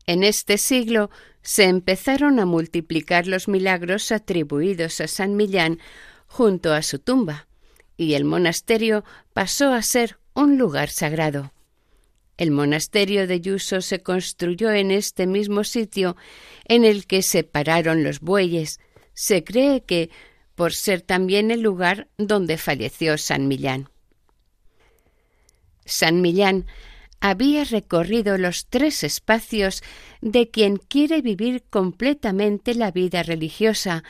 En 0.06 0.24
este 0.24 0.56
siglo 0.56 1.10
se 1.42 1.64
empezaron 1.64 2.38
a 2.40 2.46
multiplicar 2.46 3.26
los 3.26 3.48
milagros 3.48 4.12
atribuidos 4.12 5.00
a 5.00 5.08
San 5.08 5.36
Millán 5.36 5.80
junto 6.26 6.72
a 6.72 6.82
su 6.82 6.98
tumba, 6.98 7.48
y 7.96 8.14
el 8.14 8.24
monasterio 8.24 9.04
pasó 9.32 9.72
a 9.72 9.82
ser 9.82 10.18
un 10.34 10.56
lugar 10.56 10.88
sagrado. 10.88 11.52
El 12.38 12.52
monasterio 12.52 13.26
de 13.26 13.40
Yuso 13.40 13.80
se 13.80 14.00
construyó 14.00 14.70
en 14.70 14.92
este 14.92 15.26
mismo 15.26 15.64
sitio 15.64 16.16
en 16.64 16.84
el 16.84 17.06
que 17.06 17.22
se 17.22 17.42
pararon 17.42 18.04
los 18.04 18.20
bueyes. 18.20 18.78
Se 19.12 19.42
cree 19.42 19.82
que 19.84 20.08
por 20.54 20.72
ser 20.72 21.02
también 21.02 21.50
el 21.50 21.60
lugar 21.60 22.08
donde 22.16 22.56
falleció 22.56 23.18
San 23.18 23.48
Millán. 23.48 23.90
San 25.84 26.20
Millán 26.20 26.66
había 27.20 27.64
recorrido 27.64 28.38
los 28.38 28.66
tres 28.68 29.02
espacios 29.02 29.82
de 30.20 30.48
quien 30.48 30.76
quiere 30.76 31.22
vivir 31.22 31.64
completamente 31.68 32.74
la 32.74 32.92
vida 32.92 33.24
religiosa, 33.24 34.04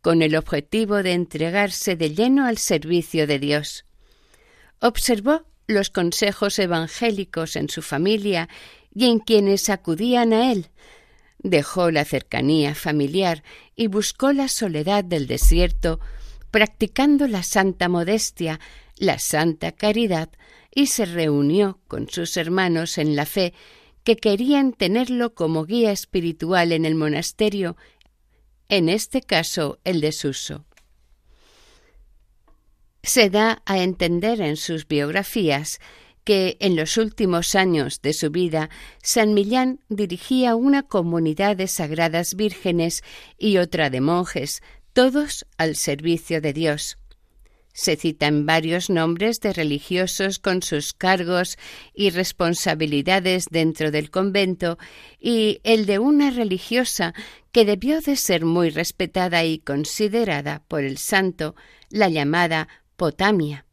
con 0.00 0.22
el 0.22 0.36
objetivo 0.36 1.02
de 1.02 1.12
entregarse 1.12 1.96
de 1.96 2.14
lleno 2.14 2.46
al 2.46 2.58
servicio 2.58 3.26
de 3.26 3.38
Dios. 3.38 3.84
Observó 4.80 5.46
los 5.66 5.90
consejos 5.90 6.58
evangélicos 6.58 7.56
en 7.56 7.68
su 7.68 7.82
familia 7.82 8.48
y 8.94 9.06
en 9.06 9.18
quienes 9.18 9.70
acudían 9.70 10.32
a 10.32 10.52
él. 10.52 10.68
Dejó 11.38 11.90
la 11.90 12.04
cercanía 12.04 12.74
familiar 12.74 13.42
y 13.76 13.88
buscó 13.88 14.32
la 14.32 14.48
soledad 14.48 15.04
del 15.04 15.26
desierto, 15.26 16.00
practicando 16.50 17.26
la 17.26 17.42
santa 17.42 17.88
modestia, 17.88 18.60
la 18.96 19.18
santa 19.18 19.72
caridad, 19.72 20.30
y 20.74 20.86
se 20.86 21.04
reunió 21.04 21.80
con 21.86 22.08
sus 22.08 22.36
hermanos 22.36 22.98
en 22.98 23.16
la 23.16 23.26
fe 23.26 23.54
que 24.04 24.16
querían 24.16 24.72
tenerlo 24.72 25.34
como 25.34 25.64
guía 25.64 25.92
espiritual 25.92 26.72
en 26.72 26.84
el 26.84 26.94
monasterio, 26.94 27.76
en 28.68 28.88
este 28.88 29.20
caso 29.22 29.78
el 29.84 30.00
de 30.00 30.12
Suso. 30.12 30.64
Se 33.04 33.28
da 33.28 33.62
a 33.66 33.82
entender 33.82 34.40
en 34.40 34.56
sus 34.56 34.88
biografías 34.88 35.78
que 36.24 36.56
en 36.60 36.74
los 36.74 36.96
últimos 36.96 37.54
años 37.54 38.00
de 38.00 38.14
su 38.14 38.30
vida 38.30 38.70
San 39.02 39.34
Millán 39.34 39.80
dirigía 39.90 40.56
una 40.56 40.82
comunidad 40.82 41.54
de 41.54 41.68
sagradas 41.68 42.34
vírgenes 42.34 43.04
y 43.36 43.58
otra 43.58 43.90
de 43.90 44.00
monjes, 44.00 44.62
todos 44.94 45.44
al 45.58 45.76
servicio 45.76 46.40
de 46.40 46.54
Dios. 46.54 46.96
Se 47.74 47.96
citan 47.96 48.46
varios 48.46 48.88
nombres 48.88 49.40
de 49.40 49.52
religiosos 49.52 50.38
con 50.38 50.62
sus 50.62 50.94
cargos 50.94 51.58
y 51.92 52.08
responsabilidades 52.08 53.48
dentro 53.50 53.90
del 53.90 54.10
convento 54.10 54.78
y 55.20 55.60
el 55.62 55.84
de 55.84 55.98
una 55.98 56.30
religiosa 56.30 57.12
que 57.52 57.66
debió 57.66 58.00
de 58.00 58.16
ser 58.16 58.46
muy 58.46 58.70
respetada 58.70 59.44
y 59.44 59.58
considerada 59.58 60.62
por 60.68 60.84
el 60.84 60.96
santo, 60.96 61.54
la 61.90 62.08
llamada 62.08 62.68
Potamia. 62.96 63.66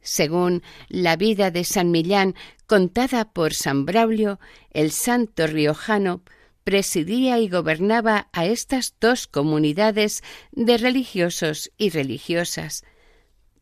Según 0.00 0.62
la 0.88 1.16
vida 1.16 1.50
de 1.50 1.64
San 1.64 1.90
Millán 1.90 2.34
contada 2.66 3.32
por 3.32 3.54
San 3.54 3.86
Braulio, 3.86 4.38
el 4.70 4.90
santo 4.90 5.46
riojano 5.46 6.22
presidía 6.62 7.38
y 7.38 7.48
gobernaba 7.48 8.28
a 8.32 8.46
estas 8.46 8.94
dos 9.00 9.26
comunidades 9.26 10.22
de 10.52 10.78
religiosos 10.78 11.70
y 11.78 11.90
religiosas, 11.90 12.84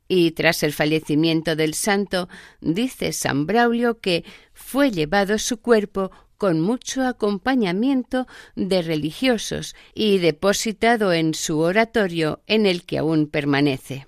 y 0.08 0.32
tras 0.32 0.62
el 0.62 0.72
fallecimiento 0.72 1.56
del 1.56 1.74
santo, 1.74 2.28
dice 2.60 3.12
San 3.12 3.46
Braulio 3.46 4.00
que 4.00 4.24
fue 4.52 4.90
llevado 4.90 5.38
su 5.38 5.60
cuerpo 5.60 6.10
con 6.38 6.60
mucho 6.60 7.06
acompañamiento 7.06 8.26
de 8.56 8.82
religiosos 8.82 9.76
y 9.94 10.18
depositado 10.18 11.12
en 11.12 11.34
su 11.34 11.60
oratorio 11.60 12.42
en 12.46 12.66
el 12.66 12.84
que 12.84 12.98
aún 12.98 13.28
permanece. 13.28 14.06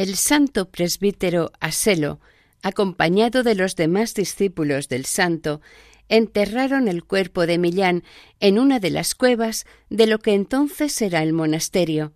El 0.00 0.16
santo 0.16 0.70
presbítero 0.70 1.52
Aselo, 1.60 2.20
acompañado 2.62 3.42
de 3.42 3.54
los 3.54 3.76
demás 3.76 4.14
discípulos 4.14 4.88
del 4.88 5.04
santo, 5.04 5.60
enterraron 6.08 6.88
el 6.88 7.04
cuerpo 7.04 7.44
de 7.46 7.58
Millán 7.58 8.02
en 8.40 8.58
una 8.58 8.80
de 8.80 8.88
las 8.88 9.14
cuevas 9.14 9.66
de 9.90 10.06
lo 10.06 10.18
que 10.18 10.32
entonces 10.32 11.02
era 11.02 11.22
el 11.22 11.34
monasterio, 11.34 12.14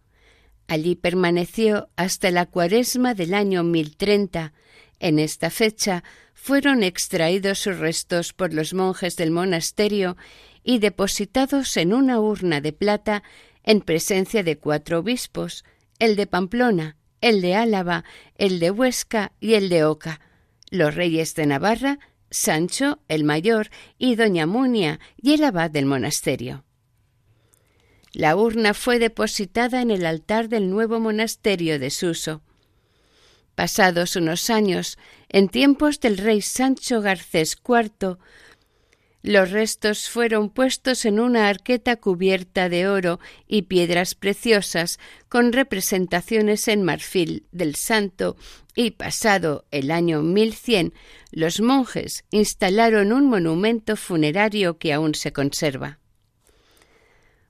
Allí 0.66 0.96
permaneció 0.96 1.90
hasta 1.94 2.30
la 2.30 2.46
cuaresma 2.46 3.12
del 3.12 3.34
año 3.34 3.62
1030. 3.62 4.54
En 4.98 5.18
esta 5.18 5.50
fecha 5.50 6.04
fueron 6.32 6.82
extraídos 6.82 7.58
sus 7.58 7.78
restos 7.78 8.32
por 8.32 8.54
los 8.54 8.72
monjes 8.72 9.16
del 9.16 9.30
monasterio 9.30 10.16
y 10.62 10.78
depositados 10.78 11.76
en 11.76 11.92
una 11.92 12.18
urna 12.18 12.62
de 12.62 12.72
plata 12.72 13.22
en 13.62 13.82
presencia 13.82 14.42
de 14.42 14.56
cuatro 14.56 15.00
obispos, 15.00 15.66
el 15.98 16.16
de 16.16 16.26
Pamplona, 16.26 16.96
el 17.24 17.40
de 17.40 17.54
Álava, 17.54 18.04
el 18.36 18.60
de 18.60 18.70
Huesca 18.70 19.32
y 19.40 19.54
el 19.54 19.70
de 19.70 19.84
Oca, 19.84 20.20
los 20.68 20.94
reyes 20.94 21.34
de 21.34 21.46
Navarra, 21.46 21.98
Sancho 22.30 22.98
el 23.08 23.24
mayor 23.24 23.70
y 23.96 24.16
doña 24.16 24.44
Munia 24.44 25.00
y 25.16 25.32
el 25.32 25.44
abad 25.44 25.70
del 25.70 25.86
monasterio. 25.86 26.64
La 28.12 28.36
urna 28.36 28.74
fue 28.74 28.98
depositada 28.98 29.80
en 29.80 29.90
el 29.90 30.04
altar 30.04 30.50
del 30.50 30.68
nuevo 30.68 31.00
monasterio 31.00 31.78
de 31.78 31.88
Suso. 31.88 32.42
Pasados 33.54 34.16
unos 34.16 34.50
años, 34.50 34.98
en 35.30 35.48
tiempos 35.48 36.00
del 36.00 36.18
rey 36.18 36.42
Sancho 36.42 37.00
Garcés 37.00 37.56
IV, 37.66 38.18
los 39.24 39.52
restos 39.52 40.10
fueron 40.10 40.50
puestos 40.50 41.06
en 41.06 41.18
una 41.18 41.48
arqueta 41.48 41.96
cubierta 41.96 42.68
de 42.68 42.86
oro 42.88 43.20
y 43.48 43.62
piedras 43.62 44.14
preciosas 44.14 44.98
con 45.30 45.54
representaciones 45.54 46.68
en 46.68 46.82
marfil 46.82 47.46
del 47.50 47.74
santo 47.74 48.36
y 48.74 48.90
pasado 48.90 49.64
el 49.70 49.90
año 49.90 50.20
1100 50.20 50.92
los 51.30 51.62
monjes 51.62 52.26
instalaron 52.32 53.14
un 53.14 53.24
monumento 53.24 53.96
funerario 53.96 54.76
que 54.76 54.92
aún 54.92 55.14
se 55.14 55.32
conserva. 55.32 56.00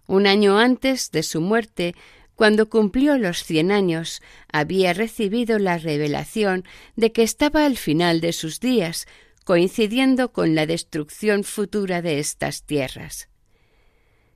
Un 0.07 0.29
año 0.29 0.61
antes 0.61 1.11
de 1.11 1.25
su 1.25 1.41
muerte, 1.41 1.97
cuando 2.37 2.69
cumplió 2.69 3.19
los 3.19 3.43
cien 3.43 3.73
años, 3.73 4.23
había 4.53 4.93
recibido 4.93 5.59
la 5.59 5.79
revelación 5.79 6.63
de 6.95 7.11
que 7.11 7.25
estaba 7.25 7.65
al 7.65 7.77
final 7.77 8.21
de 8.21 8.33
sus 8.33 8.61
días, 8.61 9.09
coincidiendo 9.45 10.33
con 10.33 10.55
la 10.55 10.67
destrucción 10.67 11.45
futura 11.45 12.03
de 12.03 12.19
estas 12.19 12.65
tierras. 12.65 13.29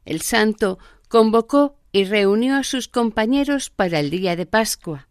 El 0.05 0.23
santo 0.23 0.79
convocó 1.09 1.79
y 1.93 2.05
reunió 2.05 2.57
a 2.57 2.65
sus 2.65 2.89
compañeros 2.89 3.71
para 3.71 4.01
el 4.01 4.11
día 4.11 4.37
de 4.37 4.47
Pascua. 4.47 5.09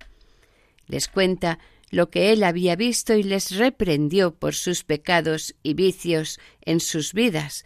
Les 0.86 1.08
cuenta 1.08 1.60
lo 1.90 2.10
que 2.10 2.32
él 2.32 2.44
había 2.44 2.76
visto 2.76 3.16
y 3.16 3.24
les 3.24 3.52
reprendió 3.52 4.36
por 4.36 4.54
sus 4.54 4.84
pecados 4.84 5.56
y 5.64 5.74
vicios 5.74 6.40
en 6.62 6.80
sus 6.80 7.14
vidas, 7.14 7.66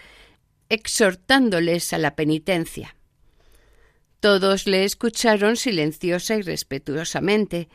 exhortándoles 0.70 1.92
a 1.94 1.98
la 1.98 2.16
penitencia. 2.16 2.96
Todos 4.20 4.68
le 4.68 4.84
escucharon 4.86 5.58
silenciosa 5.58 6.36
y 6.36 6.44
respetuosamente. 6.44 7.70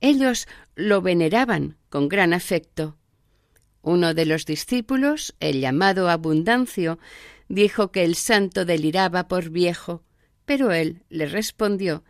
Ellos 0.00 0.46
lo 0.74 1.00
veneraban 1.00 1.78
con 1.88 2.08
gran 2.08 2.34
afecto. 2.34 2.98
Uno 3.86 4.14
de 4.14 4.26
los 4.26 4.46
discípulos, 4.46 5.36
el 5.38 5.60
llamado 5.60 6.10
Abundancio, 6.10 6.98
dijo 7.48 7.92
que 7.92 8.02
el 8.02 8.16
santo 8.16 8.64
deliraba 8.64 9.28
por 9.28 9.50
viejo, 9.50 10.02
pero 10.44 10.72
él 10.72 11.04
le 11.08 11.26
respondió 11.26 12.02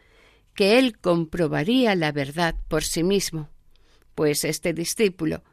que 0.55 0.79
él 0.79 0.97
comprobaría 0.97 1.95
la 1.95 2.13
verdad 2.13 2.55
por 2.69 2.83
sí 2.83 3.03
mismo, 3.03 3.51
pues 4.15 4.45
este 4.45 4.73
discípulo 4.73 5.45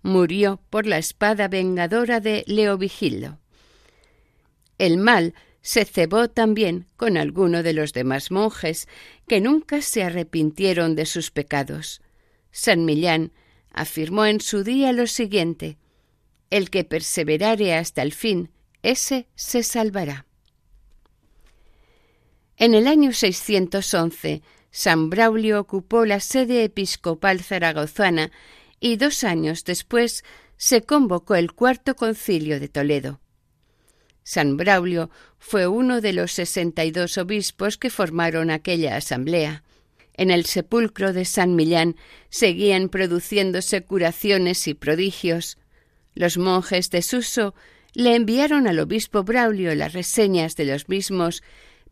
murió 0.00 0.62
por 0.70 0.86
la 0.86 0.96
espada 0.96 1.46
vengadora 1.48 2.20
de 2.20 2.44
Leovigildo. 2.46 3.38
El 4.78 4.96
mal 4.96 5.34
se 5.60 5.84
cebó 5.84 6.30
también 6.30 6.86
con 6.96 7.18
alguno 7.18 7.62
de 7.62 7.74
los 7.74 7.92
demás 7.92 8.30
monjes, 8.30 8.88
que 9.28 9.42
nunca 9.42 9.82
se 9.82 10.04
arrepintieron 10.04 10.96
de 10.96 11.04
sus 11.04 11.30
pecados. 11.30 12.00
San 12.50 12.86
Millán 12.86 13.30
afirmó 13.74 14.24
en 14.24 14.40
su 14.40 14.64
día 14.64 14.92
lo 14.92 15.06
siguiente 15.06 15.76
El 16.50 16.70
que 16.70 16.84
perseverare 16.84 17.74
hasta 17.74 18.02
el 18.02 18.12
fin, 18.12 18.50
ese 18.82 19.26
se 19.34 19.62
salvará. 19.62 20.26
En 22.56 22.74
el 22.74 22.86
año 22.86 23.12
611, 23.12 24.42
San 24.70 25.10
Braulio 25.10 25.60
ocupó 25.60 26.06
la 26.06 26.20
sede 26.20 26.64
episcopal 26.64 27.42
zaragozana 27.42 28.30
y 28.78 28.96
dos 28.96 29.24
años 29.24 29.64
después 29.64 30.24
se 30.56 30.82
convocó 30.82 31.34
el 31.34 31.52
cuarto 31.52 31.96
concilio 31.96 32.60
de 32.60 32.68
Toledo. 32.68 33.20
San 34.22 34.56
Braulio 34.56 35.10
fue 35.38 35.66
uno 35.66 36.00
de 36.00 36.12
los 36.12 36.32
sesenta 36.32 36.84
y 36.84 36.92
dos 36.92 37.18
obispos 37.18 37.76
que 37.76 37.90
formaron 37.90 38.50
aquella 38.50 38.96
asamblea. 38.96 39.63
En 40.14 40.30
el 40.30 40.46
sepulcro 40.46 41.12
de 41.12 41.24
San 41.24 41.56
Millán 41.56 41.96
seguían 42.30 42.88
produciéndose 42.88 43.82
curaciones 43.82 44.66
y 44.68 44.74
prodigios. 44.74 45.58
Los 46.14 46.38
monjes 46.38 46.90
de 46.90 47.02
Suso 47.02 47.54
le 47.94 48.14
enviaron 48.14 48.66
al 48.66 48.78
obispo 48.78 49.24
Braulio 49.24 49.74
las 49.74 49.92
reseñas 49.92 50.56
de 50.56 50.66
los 50.66 50.88
mismos 50.88 51.42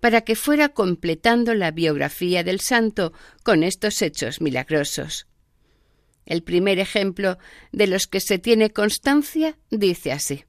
para 0.00 0.22
que 0.22 0.34
fuera 0.34 0.68
completando 0.68 1.54
la 1.54 1.70
biografía 1.70 2.42
del 2.42 2.60
santo 2.60 3.12
con 3.44 3.62
estos 3.62 4.02
hechos 4.02 4.40
milagrosos. 4.40 5.26
El 6.26 6.42
primer 6.42 6.78
ejemplo 6.78 7.38
de 7.72 7.86
los 7.86 8.06
que 8.06 8.20
se 8.20 8.38
tiene 8.38 8.70
constancia 8.70 9.58
dice 9.70 10.12
así. 10.12 10.44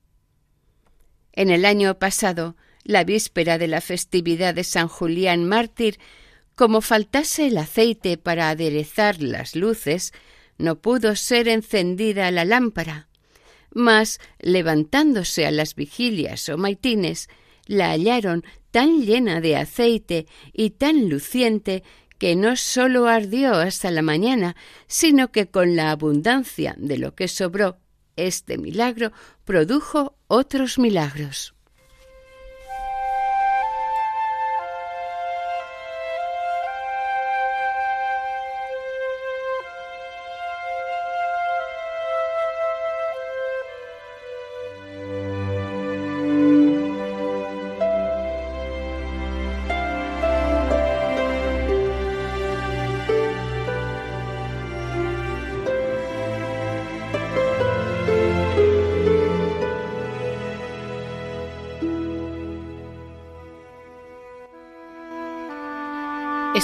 En 1.33 1.49
el 1.49 1.65
año 1.65 1.97
pasado, 1.97 2.55
la 2.83 3.03
víspera 3.03 3.57
de 3.57 3.67
la 3.67 3.81
festividad 3.81 4.53
de 4.53 4.63
San 4.63 4.87
Julián 4.87 5.45
mártir, 5.45 5.99
como 6.55 6.81
faltase 6.81 7.47
el 7.47 7.57
aceite 7.57 8.17
para 8.17 8.49
aderezar 8.49 9.21
las 9.21 9.55
luces, 9.55 10.13
no 10.57 10.79
pudo 10.79 11.15
ser 11.15 11.47
encendida 11.47 12.29
la 12.31 12.45
lámpara. 12.45 13.07
Mas, 13.73 14.19
levantándose 14.39 15.45
a 15.45 15.51
las 15.51 15.75
vigilias 15.75 16.47
o 16.49 16.57
maitines, 16.57 17.27
la 17.65 17.89
hallaron 17.89 18.43
tan 18.71 19.01
llena 19.01 19.41
de 19.41 19.55
aceite 19.55 20.27
y 20.51 20.71
tan 20.71 21.09
luciente 21.09 21.83
que 22.17 22.35
no 22.35 22.55
sólo 22.55 23.07
ardió 23.07 23.53
hasta 23.55 23.91
la 23.91 24.01
mañana, 24.01 24.55
sino 24.87 25.31
que 25.31 25.47
con 25.47 25.75
la 25.75 25.91
abundancia 25.91 26.75
de 26.77 26.97
lo 26.97 27.15
que 27.15 27.27
sobró, 27.27 27.79
este 28.15 28.57
milagro 28.57 29.11
produjo 29.43 30.15
otros 30.27 30.77
milagros. 30.77 31.52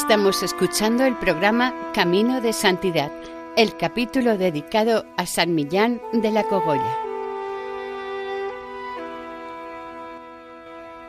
Estamos 0.01 0.43
escuchando 0.43 1.03
el 1.03 1.17
programa 1.17 1.73
Camino 1.93 2.39
de 2.39 2.53
Santidad, 2.53 3.12
el 3.57 3.75
capítulo 3.75 4.38
dedicado 4.38 5.05
a 5.17 5.25
San 5.25 5.53
Millán 5.53 6.01
de 6.13 6.31
la 6.31 6.45
Cogolla. 6.45 6.97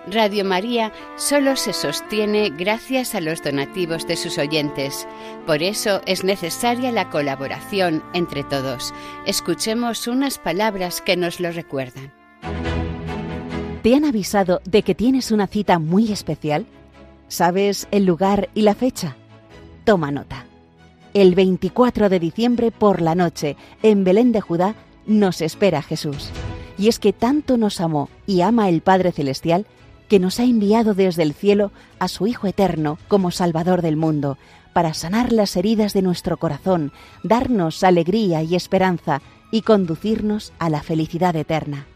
Radio 0.09 0.45
María 0.45 0.93
solo 1.17 1.55
se 1.55 1.73
sostiene 1.73 2.51
gracias 2.51 3.15
a 3.15 3.21
los 3.21 3.45
donativos 3.45 4.09
de 4.09 4.17
sus 4.17 4.39
oyentes. 4.39 5.07
Por 5.47 5.63
eso 5.63 6.03
es 6.05 6.25
necesaria 6.25 6.91
la 6.91 7.11
colaboración 7.11 8.03
entre 8.13 8.43
todos. 8.43 8.93
Escuchemos 9.25 10.09
unas 10.09 10.39
palabras 10.39 11.01
que 11.01 11.17
nos 11.17 11.39
lo 11.39 11.53
recuerdan. 11.53 12.13
¿Te 13.85 13.95
han 13.95 14.05
avisado 14.05 14.61
de 14.65 14.83
que 14.83 14.97
tienes 14.97 15.31
una 15.31 15.47
cita 15.47 15.79
muy 15.79 16.11
especial? 16.13 16.67
¿Sabes 17.31 17.87
el 17.93 18.07
lugar 18.07 18.49
y 18.55 18.63
la 18.63 18.75
fecha? 18.75 19.15
Toma 19.85 20.11
nota. 20.11 20.47
El 21.15 21.37
24 21.37 22.09
de 22.09 22.19
diciembre 22.19 22.73
por 22.73 23.01
la 23.01 23.15
noche, 23.15 23.57
en 23.85 24.03
Belén 24.03 24.33
de 24.33 24.41
Judá, 24.41 24.75
nos 25.07 25.41
espera 25.41 25.81
Jesús. 25.81 26.31
Y 26.77 26.89
es 26.89 26.99
que 26.99 27.13
tanto 27.13 27.57
nos 27.57 27.81
amó 27.81 28.09
y 28.27 28.41
ama 28.41 28.69
el 28.69 28.81
Padre 28.81 29.13
Celestial 29.13 29.67
que 30.09 30.19
nos 30.19 30.41
ha 30.41 30.43
enviado 30.43 30.93
desde 30.95 31.23
el 31.23 31.33
cielo 31.33 31.71
a 32.01 32.09
su 32.09 32.27
Hijo 32.27 32.49
Eterno 32.49 32.99
como 33.07 33.31
Salvador 33.31 33.81
del 33.81 33.97
mundo, 33.97 34.37
para 34.73 34.93
sanar 34.93 35.33
las 35.33 35.55
heridas 35.55 35.93
de 35.93 36.03
nuestro 36.03 36.37
corazón, 36.37 36.91
darnos 37.23 37.85
alegría 37.85 38.43
y 38.43 38.57
esperanza 38.57 39.23
y 39.53 39.63
conducirnos 39.63 40.53
a 40.59 40.69
la 40.69 40.83
felicidad 40.83 41.37
eterna. 41.37 41.87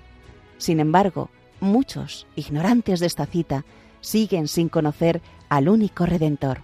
Sin 0.59 0.79
embargo, 0.79 1.29
muchos, 1.59 2.29
ignorantes 2.37 3.01
de 3.01 3.07
esta 3.07 3.27
cita, 3.27 3.64
siguen 4.05 4.49
sin 4.49 4.69
conocer 4.69 5.23
al 5.49 5.69
único 5.69 6.07
Redentor. 6.07 6.61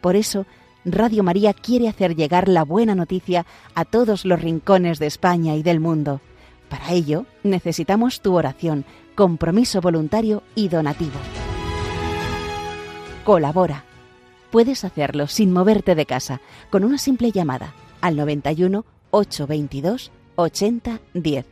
Por 0.00 0.16
eso, 0.16 0.46
Radio 0.84 1.22
María 1.22 1.52
quiere 1.52 1.88
hacer 1.88 2.16
llegar 2.16 2.48
la 2.48 2.64
buena 2.64 2.94
noticia 2.94 3.46
a 3.74 3.84
todos 3.84 4.24
los 4.24 4.42
rincones 4.42 4.98
de 4.98 5.06
España 5.06 5.54
y 5.54 5.62
del 5.62 5.78
mundo. 5.78 6.20
Para 6.68 6.92
ello, 6.92 7.26
necesitamos 7.44 8.20
tu 8.20 8.34
oración, 8.34 8.84
compromiso 9.14 9.80
voluntario 9.80 10.42
y 10.54 10.68
donativo. 10.68 11.18
Colabora. 13.24 13.84
Puedes 14.50 14.84
hacerlo 14.84 15.28
sin 15.28 15.52
moverte 15.52 15.94
de 15.94 16.06
casa, 16.06 16.40
con 16.70 16.84
una 16.84 16.98
simple 16.98 17.30
llamada 17.30 17.74
al 18.00 18.16
91 18.16 18.84
822 19.10 20.10
80 20.36 21.00
10 21.14 21.51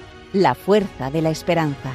la 0.33 0.55
fuerza 0.55 1.11
de 1.11 1.21
la 1.21 1.29
esperanza. 1.29 1.91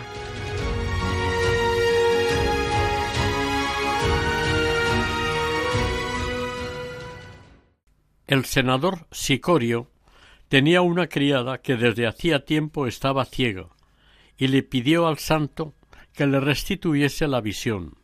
El 8.27 8.45
senador 8.45 9.07
Sicorio 9.11 9.89
tenía 10.49 10.83
una 10.83 11.07
criada 11.07 11.59
que 11.59 11.77
desde 11.77 12.07
hacía 12.07 12.45
tiempo 12.45 12.87
estaba 12.87 13.25
ciega 13.25 13.69
y 14.37 14.49
le 14.49 14.63
pidió 14.63 15.07
al 15.07 15.19
santo 15.19 15.73
que 16.13 16.27
le 16.27 16.41
restituyese 16.41 17.29
la 17.29 17.41
visión. 17.41 17.95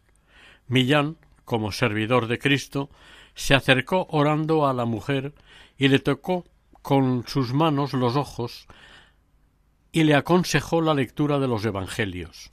Millán, 0.67 1.19
como 1.45 1.73
servidor 1.73 2.27
de 2.29 2.39
Cristo, 2.39 2.89
se 3.35 3.55
acercó 3.55 4.07
orando 4.11 4.67
a 4.67 4.73
la 4.73 4.85
mujer 4.87 5.35
y 5.77 5.89
le 5.89 5.99
tocó 5.99 6.45
con 6.81 7.27
sus 7.27 7.53
manos 7.53 7.93
los 7.93 8.17
ojos 8.17 8.67
y 9.93 10.05
le 10.05 10.15
aconsejó 10.15 10.81
la 10.81 10.95
lectura 10.95 11.39
de 11.39 11.47
los 11.47 11.65
Evangelios. 11.65 12.51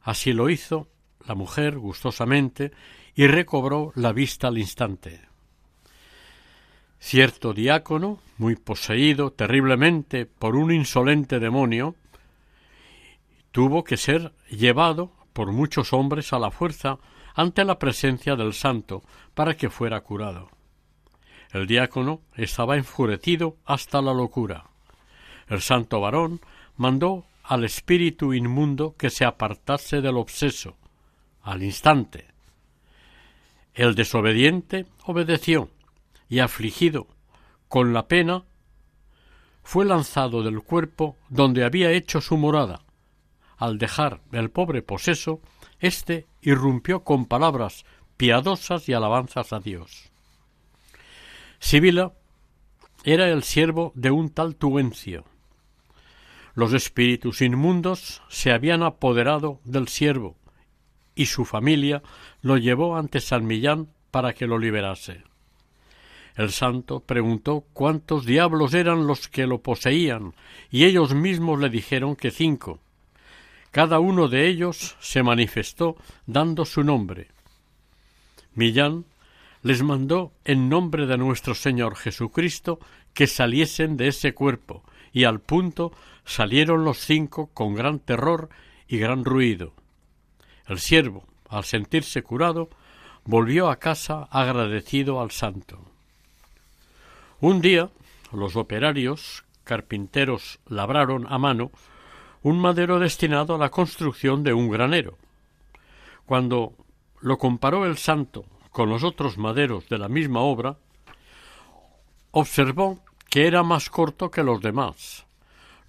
Así 0.00 0.32
lo 0.32 0.48
hizo 0.48 0.88
la 1.26 1.34
mujer 1.34 1.78
gustosamente 1.78 2.72
y 3.14 3.26
recobró 3.26 3.92
la 3.94 4.12
vista 4.12 4.48
al 4.48 4.56
instante. 4.56 5.20
Cierto 6.98 7.52
diácono, 7.52 8.20
muy 8.38 8.56
poseído 8.56 9.32
terriblemente 9.32 10.26
por 10.26 10.56
un 10.56 10.72
insolente 10.72 11.38
demonio, 11.38 11.94
tuvo 13.52 13.84
que 13.84 13.96
ser 13.96 14.32
llevado 14.50 15.12
por 15.32 15.52
muchos 15.52 15.92
hombres 15.92 16.32
a 16.32 16.38
la 16.38 16.50
fuerza 16.50 16.98
ante 17.34 17.64
la 17.64 17.78
presencia 17.78 18.36
del 18.36 18.54
santo 18.54 19.02
para 19.34 19.56
que 19.56 19.70
fuera 19.70 20.00
curado. 20.00 20.50
El 21.52 21.66
diácono 21.66 22.22
estaba 22.34 22.76
enfurecido 22.76 23.56
hasta 23.64 24.00
la 24.02 24.12
locura. 24.12 24.70
El 25.50 25.60
santo 25.60 26.00
varón 26.00 26.40
mandó 26.76 27.26
al 27.42 27.64
espíritu 27.64 28.32
inmundo 28.32 28.94
que 28.96 29.10
se 29.10 29.24
apartase 29.24 30.00
del 30.00 30.16
obseso, 30.16 30.76
al 31.42 31.64
instante. 31.64 32.28
El 33.74 33.96
desobediente 33.96 34.86
obedeció 35.04 35.68
y 36.28 36.38
afligido 36.38 37.08
con 37.68 37.92
la 37.92 38.06
pena 38.06 38.44
fue 39.64 39.84
lanzado 39.84 40.42
del 40.44 40.62
cuerpo 40.62 41.16
donde 41.28 41.64
había 41.64 41.90
hecho 41.90 42.20
su 42.20 42.36
morada. 42.36 42.82
Al 43.56 43.76
dejar 43.76 44.20
el 44.32 44.50
pobre 44.50 44.82
poseso, 44.82 45.40
éste 45.80 46.26
irrumpió 46.40 47.02
con 47.02 47.26
palabras 47.26 47.84
piadosas 48.16 48.88
y 48.88 48.92
alabanzas 48.92 49.52
a 49.52 49.58
Dios. 49.58 50.10
Sibila 51.58 52.12
era 53.02 53.28
el 53.28 53.42
siervo 53.42 53.92
de 53.96 54.10
un 54.10 54.30
tal 54.30 54.56
Tuencio, 54.56 55.24
los 56.54 56.72
espíritus 56.72 57.42
inmundos 57.42 58.22
se 58.28 58.52
habían 58.52 58.82
apoderado 58.82 59.60
del 59.64 59.88
siervo, 59.88 60.36
y 61.14 61.26
su 61.26 61.44
familia 61.44 62.02
lo 62.42 62.56
llevó 62.56 62.96
ante 62.96 63.20
San 63.20 63.46
Millán 63.46 63.88
para 64.10 64.32
que 64.32 64.46
lo 64.46 64.58
liberase. 64.58 65.22
El 66.36 66.50
santo 66.50 67.00
preguntó 67.00 67.64
cuántos 67.72 68.24
diablos 68.24 68.74
eran 68.74 69.06
los 69.06 69.28
que 69.28 69.46
lo 69.46 69.60
poseían, 69.60 70.34
y 70.70 70.84
ellos 70.84 71.14
mismos 71.14 71.60
le 71.60 71.68
dijeron 71.68 72.16
que 72.16 72.30
cinco. 72.30 72.80
Cada 73.70 74.00
uno 74.00 74.28
de 74.28 74.48
ellos 74.48 74.96
se 75.00 75.22
manifestó 75.22 75.96
dando 76.26 76.64
su 76.64 76.82
nombre. 76.82 77.28
Millán 78.54 79.04
les 79.62 79.82
mandó 79.82 80.32
en 80.44 80.68
nombre 80.68 81.06
de 81.06 81.18
nuestro 81.18 81.54
Señor 81.54 81.96
Jesucristo 81.96 82.80
que 83.12 83.26
saliesen 83.26 83.96
de 83.96 84.08
ese 84.08 84.32
cuerpo, 84.32 84.82
y 85.12 85.24
al 85.24 85.40
punto 85.40 85.92
salieron 86.30 86.84
los 86.84 86.98
cinco 86.98 87.50
con 87.52 87.74
gran 87.74 87.98
terror 87.98 88.50
y 88.86 88.98
gran 88.98 89.24
ruido. 89.24 89.72
El 90.68 90.78
siervo, 90.78 91.24
al 91.48 91.64
sentirse 91.64 92.22
curado, 92.22 92.70
volvió 93.24 93.68
a 93.68 93.80
casa 93.80 94.28
agradecido 94.30 95.20
al 95.20 95.32
santo. 95.32 95.80
Un 97.40 97.60
día, 97.60 97.90
los 98.32 98.54
operarios 98.54 99.42
carpinteros 99.64 100.60
labraron 100.68 101.26
a 101.28 101.36
mano 101.38 101.72
un 102.42 102.60
madero 102.60 103.00
destinado 103.00 103.56
a 103.56 103.58
la 103.58 103.70
construcción 103.70 104.44
de 104.44 104.52
un 104.52 104.70
granero. 104.70 105.18
Cuando 106.26 106.74
lo 107.20 107.38
comparó 107.38 107.86
el 107.86 107.98
santo 107.98 108.44
con 108.70 108.88
los 108.88 109.02
otros 109.02 109.36
maderos 109.36 109.88
de 109.88 109.98
la 109.98 110.08
misma 110.08 110.42
obra, 110.42 110.76
observó 112.30 113.00
que 113.28 113.48
era 113.48 113.64
más 113.64 113.90
corto 113.90 114.30
que 114.30 114.44
los 114.44 114.60
demás. 114.60 115.26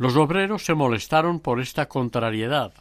Los 0.02 0.16
obreros 0.16 0.66
se 0.66 0.74
molestaron 0.74 1.40
por 1.40 1.62
esta 1.62 1.88
contrariedad, 1.88 2.74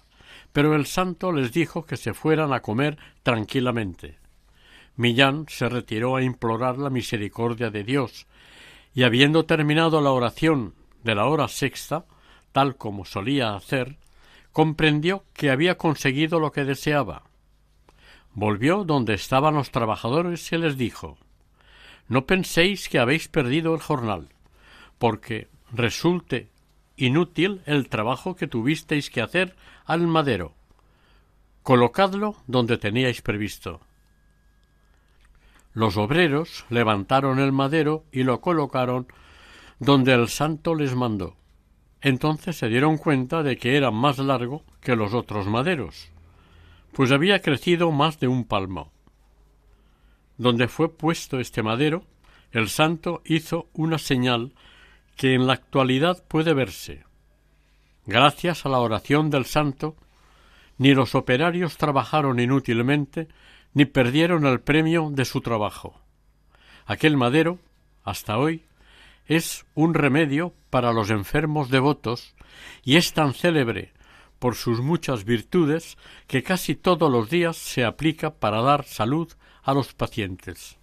pero 0.54 0.74
el 0.74 0.87
santo 0.87 1.33
les 1.33 1.52
dijo 1.52 1.85
que 1.85 1.98
se 1.98 2.14
fueran 2.14 2.54
a 2.54 2.61
comer 2.62 2.96
tranquilamente. 3.22 4.16
Millán 4.96 5.44
se 5.46 5.68
retiró 5.68 6.16
a 6.16 6.22
implorar 6.22 6.78
la 6.78 6.88
misericordia 6.88 7.68
de 7.68 7.85
Dios, 7.85 8.26
y 8.94 9.02
habiendo 9.02 9.44
terminado 9.44 10.00
la 10.00 10.12
oración 10.12 10.72
de 11.04 11.14
la 11.14 11.26
hora 11.26 11.46
sexta, 11.48 12.06
tal 12.52 12.76
como 12.76 13.04
solía 13.04 13.54
hacer, 13.54 13.98
comprendió 14.50 15.24
que 15.35 15.50
había 15.50 15.76
conseguido 15.76 16.40
lo 16.40 16.52
que 16.52 16.64
deseaba. 16.64 17.24
Volvió 18.33 18.85
donde 18.85 19.12
estaban 19.12 19.56
los 19.56 19.70
trabajadores 19.70 20.50
y 20.52 20.56
les 20.56 20.78
dijo 20.78 21.18
No 22.09 22.24
penséis 22.24 22.88
que 22.88 22.98
habéis 22.98 23.28
perdido 23.28 23.74
el 23.74 23.83
jornal, 23.83 24.30
porque 24.98 25.48
resulte 25.70 26.48
inútil 27.00 27.62
el 27.66 27.88
trabajo 27.88 28.36
que 28.36 28.46
tuvisteis 28.46 29.10
que 29.10 29.22
hacer 29.22 29.56
al 29.86 30.06
madero. 30.06 30.54
Colocadlo 31.62 32.36
donde 32.46 32.78
teníais 32.78 33.22
previsto. 33.22 33.80
Los 35.72 35.96
obreros 35.96 36.64
levantaron 36.68 37.38
el 37.38 37.52
madero 37.52 38.04
y 38.12 38.24
lo 38.24 38.40
colocaron 38.40 39.06
donde 39.78 40.12
el 40.12 40.28
santo 40.28 40.74
les 40.74 40.94
mandó. 40.94 41.36
Entonces 42.02 42.56
se 42.56 42.68
dieron 42.68 42.98
cuenta 42.98 43.42
de 43.42 43.56
que 43.56 43.76
era 43.76 43.90
más 43.90 44.18
largo 44.18 44.64
que 44.80 44.96
los 44.96 45.14
otros 45.14 45.46
maderos, 45.46 46.10
pues 46.92 47.12
había 47.12 47.40
crecido 47.40 47.90
más 47.92 48.18
de 48.20 48.28
un 48.28 48.44
palmo. 48.44 48.90
Donde 50.38 50.68
fue 50.68 50.90
puesto 50.90 51.38
este 51.38 51.62
madero, 51.62 52.04
el 52.52 52.68
santo 52.68 53.22
hizo 53.24 53.68
una 53.74 53.98
señal 53.98 54.52
que 55.16 55.35
en 55.35 55.46
la 55.46 55.55
actualidad 55.55 56.23
puede 56.27 56.55
verse. 56.55 57.05
Gracias 58.07 58.66
a 58.66 58.68
la 58.68 58.79
oración 58.79 59.31
del 59.31 59.44
santo, 59.44 59.96
ni 60.79 60.94
los 60.94 61.14
operarios 61.14 61.77
trabajaron 61.77 62.40
inútilmente, 62.40 63.29
ni 63.75 63.85
perdieron 63.85 64.46
el 64.46 64.61
premio 64.61 65.11
de 65.11 65.25
su 65.25 65.40
trabajo. 65.40 66.01
Aquel 66.87 67.16
madero, 67.16 67.59
hasta 68.03 68.38
hoy, 68.38 68.64
es 69.27 69.64
un 69.75 69.94
remedio 69.94 70.55
para 70.70 70.92
los 70.92 71.11
enfermos 71.11 71.70
devotos 71.70 72.35
y 72.83 72.96
es 72.96 73.12
tan 73.12 73.35
célebre 73.35 73.92
por 74.40 74.57
sus 74.57 74.81
muchas 74.81 75.25
virtudes 75.25 75.96
que 76.27 76.42
casi 76.42 76.75
todos 76.75 77.12
los 77.12 77.31
días 77.31 77.57
se 77.57 77.85
aplica 77.85 78.31
para 78.31 78.62
dar 78.62 78.85
salud 78.85 79.31
a 79.62 79.75
los 79.75 79.92
pacientes. 79.92 80.79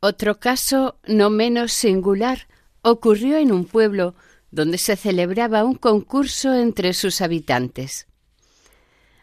Otro 0.00 0.40
caso 0.40 0.98
no 1.06 1.28
menos 1.28 1.72
singular 1.72 2.48
ocurrió 2.82 3.36
en 3.36 3.52
un 3.52 3.64
pueblo 3.64 4.14
donde 4.50 4.78
se 4.78 4.96
celebraba 4.96 5.64
un 5.64 5.74
concurso 5.74 6.54
entre 6.54 6.92
sus 6.94 7.20
habitantes. 7.20 8.06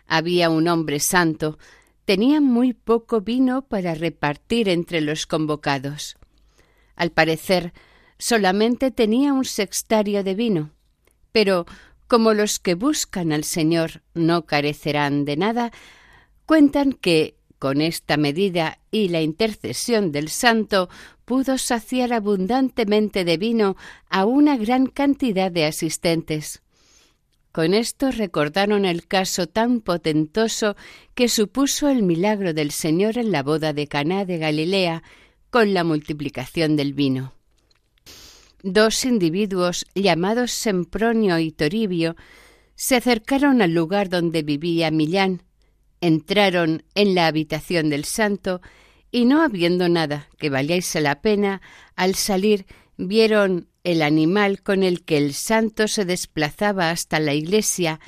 Había 0.06 0.50
un 0.50 0.68
hombre 0.68 1.00
santo, 1.00 1.58
tenía 2.06 2.40
muy 2.40 2.74
poco 2.74 3.22
vino 3.22 3.64
para 3.64 3.94
repartir 3.94 4.70
entre 4.70 5.02
los 5.02 5.28
convocados. 5.28 6.18
Al 6.96 7.12
parecer, 7.12 7.74
solamente 8.18 8.92
tenía 8.92 9.34
un 9.34 9.46
sextario 9.46 10.24
de 10.24 10.34
vino, 10.34 10.72
pero 11.32 11.66
como 12.08 12.34
los 12.34 12.60
que 12.60 12.74
buscan 12.76 13.34
al 13.34 13.44
Señor 13.44 14.02
no 14.14 14.46
carecerán 14.46 15.26
de 15.26 15.36
nada, 15.36 15.72
cuentan 16.46 16.94
que 16.94 17.36
con 17.60 17.82
esta 17.82 18.18
medida 18.18 18.80
y 18.92 19.10
la 19.10 19.22
intercesión 19.22 20.12
del 20.12 20.30
santo 20.30 20.90
pudo 21.28 21.58
saciar 21.58 22.14
abundantemente 22.14 23.26
de 23.26 23.36
vino 23.36 23.76
a 24.10 24.24
una 24.24 24.56
gran 24.56 24.88
cantidad 24.88 25.52
de 25.52 25.66
asistentes. 25.66 26.62
Con 27.52 27.74
esto 27.74 28.12
recordaron 28.12 28.86
el 28.86 29.08
caso 29.08 29.46
tan 29.46 29.82
potentoso 29.82 30.78
que 31.16 31.28
supuso 31.28 31.90
el 31.90 32.02
milagro 32.02 32.54
del 32.54 32.72
Señor 32.72 33.18
en 33.18 33.34
la 33.34 33.44
boda 33.44 33.74
de 33.74 33.88
Caná 33.88 34.24
de 34.24 34.38
Galilea, 34.38 35.04
con 35.50 35.74
la 35.74 35.84
multiplicación 35.84 36.78
del 36.78 36.94
vino. 36.94 37.34
Dos 38.64 39.04
individuos 39.04 39.86
llamados 39.96 40.52
Sempronio 40.52 41.40
y 41.40 41.52
Toribio 41.52 42.16
se 42.76 42.96
acercaron 42.96 43.62
al 43.62 43.74
lugar 43.74 44.08
donde 44.08 44.44
vivía 44.44 44.92
Millán, 44.92 45.44
entraron 46.00 46.84
en 46.96 47.16
la 47.16 47.28
habitación 47.28 47.90
del 47.90 48.06
santo 48.06 48.62
y 49.12 49.26
no 49.26 49.42
habiendo 49.42 49.90
nada 49.90 50.28
que 50.38 50.50
valiese 50.50 51.02
la 51.02 51.22
pena, 51.22 51.62
al 51.96 52.16
salir 52.16 52.66
vieron 52.98 53.68
el 53.84 54.02
animal 54.02 54.62
con 54.62 54.84
el 54.84 55.04
que 55.04 55.18
el 55.18 55.34
santo 55.34 55.88
se 55.88 56.06
desplazaba 56.06 56.90
hasta 56.90 57.20
la 57.20 57.34
iglesia, 57.34 58.00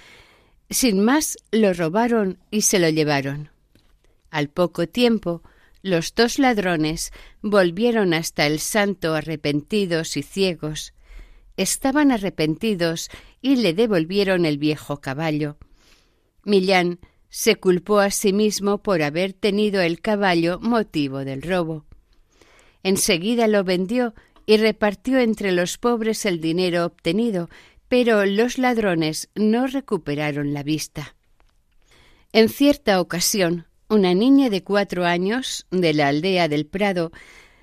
sin 0.69 1.03
más 1.03 1.37
lo 1.51 1.73
robaron 1.73 2.39
y 2.51 2.61
se 2.61 2.79
lo 2.79 2.89
llevaron. 2.89 3.49
Al 4.29 4.49
poco 4.49 4.87
tiempo 4.87 5.41
los 5.81 6.13
dos 6.13 6.39
ladrones 6.39 7.11
volvieron 7.41 8.13
hasta 8.13 8.45
el 8.45 8.59
santo 8.59 9.15
arrepentidos 9.15 10.17
y 10.17 10.23
ciegos. 10.23 10.93
Estaban 11.55 12.11
arrepentidos 12.11 13.09
y 13.41 13.55
le 13.57 13.73
devolvieron 13.73 14.45
el 14.45 14.57
viejo 14.57 14.99
caballo. 14.99 15.57
Millán 16.43 16.99
se 17.29 17.55
culpó 17.55 17.99
a 17.99 18.11
sí 18.11 18.33
mismo 18.33 18.79
por 18.79 19.01
haber 19.01 19.33
tenido 19.33 19.81
el 19.81 20.01
caballo 20.01 20.59
motivo 20.59 21.25
del 21.25 21.41
robo. 21.41 21.85
Enseguida 22.83 23.47
lo 23.47 23.63
vendió 23.63 24.13
y 24.45 24.57
repartió 24.57 25.19
entre 25.19 25.51
los 25.51 25.77
pobres 25.77 26.25
el 26.25 26.41
dinero 26.41 26.85
obtenido, 26.85 27.49
pero 27.87 28.25
los 28.25 28.57
ladrones 28.57 29.29
no 29.35 29.67
recuperaron 29.67 30.53
la 30.53 30.63
vista. 30.63 31.15
En 32.31 32.49
cierta 32.49 33.01
ocasión, 33.01 33.67
una 33.89 34.13
niña 34.13 34.49
de 34.49 34.63
cuatro 34.63 35.05
años 35.05 35.65
de 35.71 35.93
la 35.93 36.07
aldea 36.07 36.47
del 36.47 36.67
Prado, 36.67 37.11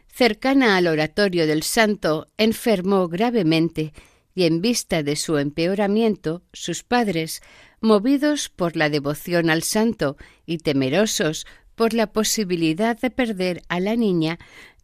cercana 0.09 0.77
al 0.77 0.87
oratorio 0.87 1.47
del 1.47 1.63
santo, 1.63 2.27
enfermó 2.37 3.09
gravemente 3.09 3.93
y 4.35 4.45
en 4.45 4.61
vista 4.61 5.03
de 5.03 5.17
su 5.17 5.39
empeoramiento, 5.39 6.43
sus 6.53 6.83
padres, 6.83 7.43
movidos 7.81 8.49
por 8.49 8.77
la 8.77 8.91
devoción 8.91 9.51
al 9.51 9.63
santo 9.63 10.17
y 10.45 10.59
temerosos 10.59 11.47
por 11.75 11.93
la 11.93 12.09
posibilidad 12.09 12.99
de 12.99 13.11
perder 13.11 13.63
a 13.69 13.81
la 13.81 13.97
niña, 13.97 14.39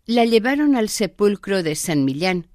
la 0.07 0.25
llevaron 0.25 0.77
al 0.77 0.89
sepulcro 0.89 1.63
de 1.63 1.75
San 1.75 2.05
Millán, 2.05 2.49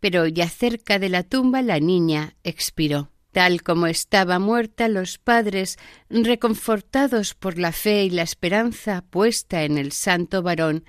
pero 0.00 0.26
ya 0.26 0.48
cerca 0.48 0.98
de 0.98 1.08
la 1.08 1.22
tumba 1.22 1.62
la 1.62 1.78
niña 1.78 2.34
expiró. 2.42 3.10
Tal 3.32 3.62
como 3.62 3.86
estaba 3.86 4.38
muerta, 4.38 4.88
los 4.88 5.18
padres, 5.18 5.78
reconfortados 6.10 7.34
por 7.34 7.58
la 7.58 7.72
fe 7.72 8.04
y 8.04 8.10
la 8.10 8.22
esperanza 8.22 9.04
puesta 9.08 9.64
en 9.64 9.78
el 9.78 9.92
santo 9.92 10.42
varón, 10.42 10.84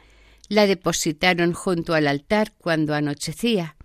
la 0.49 0.67
depositaron 0.67 1.53
junto 1.53 1.93
al 1.93 2.07
altar 2.07 2.53
cuando 2.57 2.95
anochecía. 2.95 3.77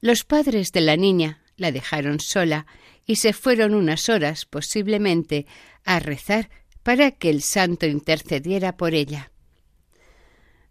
Los 0.00 0.24
padres 0.24 0.72
de 0.72 0.80
la 0.80 0.96
niña 0.96 1.42
la 1.56 1.72
dejaron 1.72 2.20
sola 2.20 2.66
y 3.10 3.16
se 3.16 3.32
fueron 3.32 3.74
unas 3.74 4.08
horas, 4.08 4.46
posiblemente, 4.46 5.44
a 5.84 5.98
rezar 5.98 6.48
para 6.84 7.10
que 7.10 7.28
el 7.28 7.42
santo 7.42 7.86
intercediera 7.86 8.76
por 8.76 8.94
ella. 8.94 9.32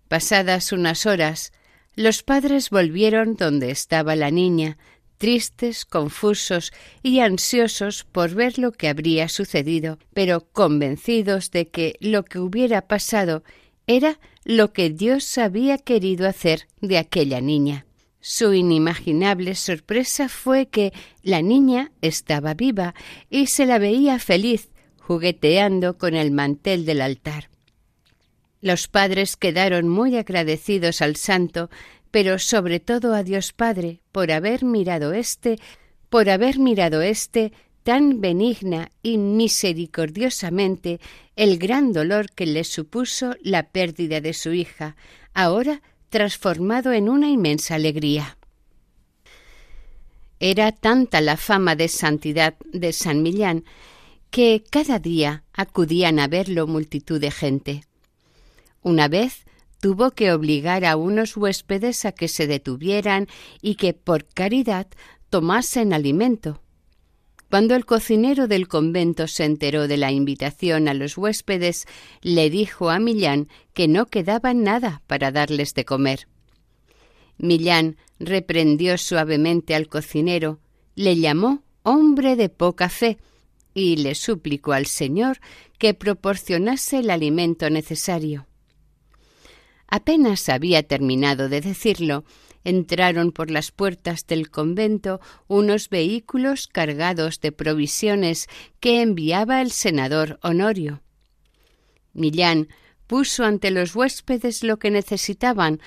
Pasadas 0.07 0.71
unas 0.71 1.05
horas, 1.05 1.51
los 1.95 2.23
padres 2.23 2.69
volvieron 2.69 3.35
donde 3.35 3.71
estaba 3.71 4.15
la 4.15 4.31
niña, 4.31 4.77
tristes, 5.17 5.83
confusos 5.83 6.71
y 7.03 7.19
ansiosos 7.19 8.05
por 8.05 8.33
ver 8.35 8.57
lo 8.57 8.71
que 8.71 8.87
habría 8.87 9.27
sucedido, 9.27 9.99
pero 10.13 10.47
convencidos 10.53 11.51
de 11.51 11.67
que 11.67 11.95
lo 11.99 12.23
que 12.23 12.39
hubiera 12.39 12.87
pasado 12.87 13.43
era 13.85 14.17
lo 14.45 14.71
que 14.71 14.89
Dios 14.91 15.37
había 15.37 15.77
querido 15.77 16.25
hacer 16.25 16.69
de 16.79 16.99
aquella 16.99 17.41
niña. 17.41 17.85
Su 18.21 18.53
inimaginable 18.53 19.55
sorpresa 19.55 20.29
fue 20.29 20.67
que 20.67 20.93
la 21.23 21.41
niña 21.41 21.91
estaba 22.01 22.53
viva 22.53 22.93
y 23.29 23.47
se 23.47 23.65
la 23.65 23.79
veía 23.79 24.19
feliz, 24.19 24.69
jugueteando 24.99 25.97
con 25.97 26.15
el 26.15 26.31
mantel 26.31 26.85
del 26.85 27.01
altar. 27.01 27.49
Los 28.61 28.89
padres 28.89 29.37
quedaron 29.37 29.87
muy 29.87 30.17
agradecidos 30.17 31.01
al 31.01 31.15
santo 31.15 31.69
pero 32.11 32.39
sobre 32.39 32.79
todo 32.79 33.13
a 33.13 33.23
Dios 33.23 33.53
Padre 33.53 34.01
por 34.11 34.31
haber 34.31 34.63
mirado 34.63 35.13
este, 35.13 35.59
por 36.09 36.29
haber 36.29 36.59
mirado 36.59 37.01
este 37.01 37.53
tan 37.83 38.21
benigna 38.21 38.91
y 39.01 39.17
misericordiosamente 39.17 40.99
el 41.35 41.57
gran 41.57 41.93
dolor 41.93 42.31
que 42.31 42.45
le 42.45 42.63
supuso 42.63 43.35
la 43.41 43.69
pérdida 43.69 44.21
de 44.21 44.33
su 44.33 44.53
hija, 44.53 44.95
ahora 45.33 45.81
transformado 46.09 46.91
en 46.93 47.09
una 47.09 47.29
inmensa 47.29 47.75
alegría. 47.75 48.37
Era 50.39 50.71
tanta 50.71 51.21
la 51.21 51.37
fama 51.37 51.75
de 51.75 51.87
santidad 51.87 52.55
de 52.71 52.93
San 52.93 53.21
Millán 53.21 53.65
que 54.29 54.63
cada 54.69 54.99
día 54.99 55.43
acudían 55.53 56.19
a 56.19 56.27
verlo 56.27 56.67
multitud 56.67 57.19
de 57.19 57.31
gente. 57.31 57.83
Una 58.81 59.07
vez 59.07 59.45
tuvo 59.81 60.11
que 60.11 60.31
obligar 60.31 60.85
a 60.85 60.95
unos 60.95 61.35
huéspedes 61.35 62.05
a 62.05 62.11
que 62.11 62.27
se 62.27 62.47
detuvieran 62.47 63.27
y 63.61 63.75
que 63.75 63.93
por 63.93 64.25
caridad 64.25 64.87
tomasen 65.29 65.93
alimento. 65.93 66.61
Cuando 67.49 67.75
el 67.75 67.85
cocinero 67.85 68.47
del 68.47 68.67
convento 68.67 69.27
se 69.27 69.43
enteró 69.43 69.87
de 69.87 69.97
la 69.97 70.11
invitación 70.11 70.87
a 70.87 70.93
los 70.93 71.17
huéspedes, 71.17 71.87
le 72.21 72.51
dijo 72.51 72.91
a 72.91 72.99
Millán 72.99 73.47
que 73.73 73.87
no 73.87 74.05
quedaba 74.05 74.53
nada 74.53 75.01
para 75.07 75.31
darles 75.31 75.73
de 75.73 75.83
comer. 75.83 76.27
Millán 77.39 77.97
reprendió 78.19 78.97
suavemente 78.99 79.73
al 79.73 79.87
cocinero, 79.87 80.59
le 80.93 81.15
llamó 81.15 81.63
hombre 81.81 82.35
de 82.35 82.49
poca 82.49 82.87
fe 82.87 83.17
y 83.73 83.95
le 83.95 84.13
suplicó 84.13 84.73
al 84.73 84.85
Señor 84.85 85.39
que 85.79 85.95
proporcionase 85.95 86.99
el 86.99 87.09
alimento 87.09 87.69
necesario. 87.71 88.45
Apenas 89.87 90.49
había 90.49 90.83
terminado 90.83 91.49
de 91.49 91.61
decirlo, 91.61 92.25
entraron 92.63 93.31
por 93.31 93.51
las 93.51 93.71
puertas 93.71 94.27
del 94.27 94.49
convento 94.49 95.19
unos 95.47 95.89
vehículos 95.89 96.67
cargados 96.67 97.39
de 97.39 97.51
provisiones 97.51 98.47
que 98.79 99.01
enviaba 99.01 99.61
el 99.61 99.71
senador 99.71 100.39
Honorio. 100.41 101.01
Millán 102.13 102.67
puso 103.07 103.43
ante 103.43 103.71
los 103.71 103.95
huéspedes 103.95 104.63
lo 104.63 104.77
que 104.77 104.91
necesitaban 104.91 105.79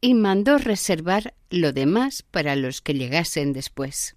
y 0.00 0.14
mandó 0.14 0.58
reservar 0.58 1.34
lo 1.50 1.72
demás 1.72 2.22
para 2.22 2.56
los 2.56 2.80
que 2.80 2.94
llegasen 2.94 3.52
después. 3.52 4.16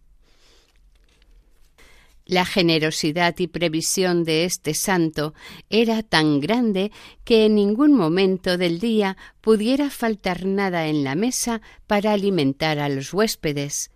La 2.26 2.44
generosidad 2.44 3.36
y 3.38 3.48
previsión 3.48 4.24
de 4.24 4.46
este 4.46 4.74
santo 4.74 5.36
era 5.70 6.02
tan 6.02 6.40
grande 6.40 6.92
que 7.24 7.46
en 7.46 7.54
ningún 7.54 7.94
momento 7.94 8.58
del 8.58 8.80
día 8.80 9.16
pudiera 9.42 9.92
faltar 9.92 10.46
nada 10.46 10.88
en 10.88 11.04
la 11.04 11.14
mesa 11.14 11.62
para 11.86 12.14
alimentar 12.14 12.80
a 12.80 12.90
los 12.90 13.14
huéspedes. 13.14 13.92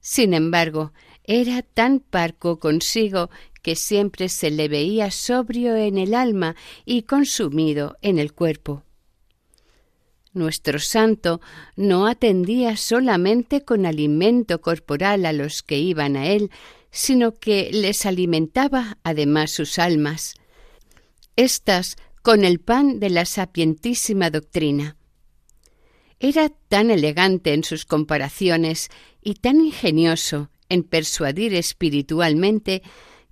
Sin 0.00 0.34
embargo, 0.34 0.92
era 1.24 1.62
tan 1.62 2.00
parco 2.00 2.58
consigo 2.58 3.30
que 3.62 3.74
siempre 3.74 4.28
se 4.28 4.50
le 4.50 4.68
veía 4.68 5.10
sobrio 5.10 5.74
en 5.74 5.96
el 5.96 6.14
alma 6.14 6.56
y 6.84 7.02
consumido 7.02 7.96
en 8.02 8.18
el 8.18 8.34
cuerpo. 8.34 8.82
Nuestro 10.34 10.78
santo 10.78 11.40
no 11.76 12.06
atendía 12.06 12.76
solamente 12.76 13.64
con 13.64 13.86
alimento 13.86 14.60
corporal 14.60 15.24
a 15.24 15.32
los 15.32 15.62
que 15.62 15.78
iban 15.78 16.16
a 16.16 16.26
él, 16.26 16.50
sino 16.92 17.32
que 17.32 17.70
les 17.72 18.06
alimentaba 18.06 18.98
además 19.02 19.50
sus 19.50 19.78
almas, 19.78 20.34
estas 21.34 21.96
con 22.22 22.44
el 22.44 22.60
pan 22.60 23.00
de 23.00 23.10
la 23.10 23.24
sapientísima 23.24 24.30
doctrina. 24.30 24.96
Era 26.20 26.50
tan 26.68 26.90
elegante 26.90 27.54
en 27.54 27.64
sus 27.64 27.84
comparaciones 27.84 28.90
y 29.20 29.34
tan 29.34 29.60
ingenioso 29.60 30.50
en 30.68 30.84
persuadir 30.84 31.54
espiritualmente 31.54 32.82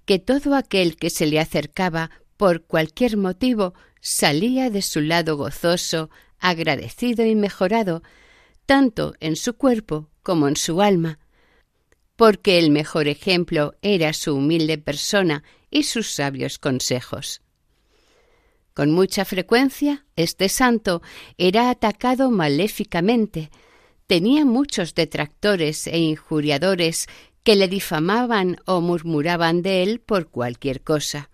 que 0.07 0.19
todo 0.19 0.57
aquel 0.57 0.97
que 0.97 1.11
se 1.11 1.27
le 1.27 1.39
acercaba 1.39 2.11
por 2.37 2.65
cualquier 2.65 3.17
motivo 3.17 3.75
salía 4.01 4.71
de 4.71 4.83
su 4.83 5.03
lado 5.03 5.37
gozoso, 5.37 6.11
agradecido 6.39 7.25
y 7.27 7.37
mejorado, 7.37 8.03
tanto 8.65 9.15
en 9.21 9.37
su 9.37 9.55
cuerpo 9.55 10.09
como 10.23 10.49
en 10.49 10.57
su 10.57 10.81
alma, 10.81 11.19
porque 12.21 12.59
el 12.59 12.71
mejor 12.71 13.09
ejemplo 13.09 13.77
era 13.81 14.13
su 14.13 14.35
humilde 14.35 14.77
persona 14.77 15.43
y 15.71 15.85
sus 15.85 16.11
sabios 16.11 16.59
consejos. 16.59 17.41
Con 18.75 18.91
mucha 18.91 19.25
frecuencia 19.25 20.05
este 20.17 20.51
santo 20.51 21.01
era 21.39 21.71
atacado 21.71 22.31
maléficamente, 22.31 23.51
tenía 24.07 24.45
muchos 24.45 24.95
detractores 24.95 25.87
e 25.87 25.97
injuriadores 25.97 27.07
que 27.43 27.57
le 27.57 27.69
difamaban 27.69 28.59
o 28.67 28.83
murmuraban 28.83 29.63
de 29.63 29.83
él 29.83 29.99
por 29.99 30.29
cualquier 30.29 30.83
cosa. 30.83 31.31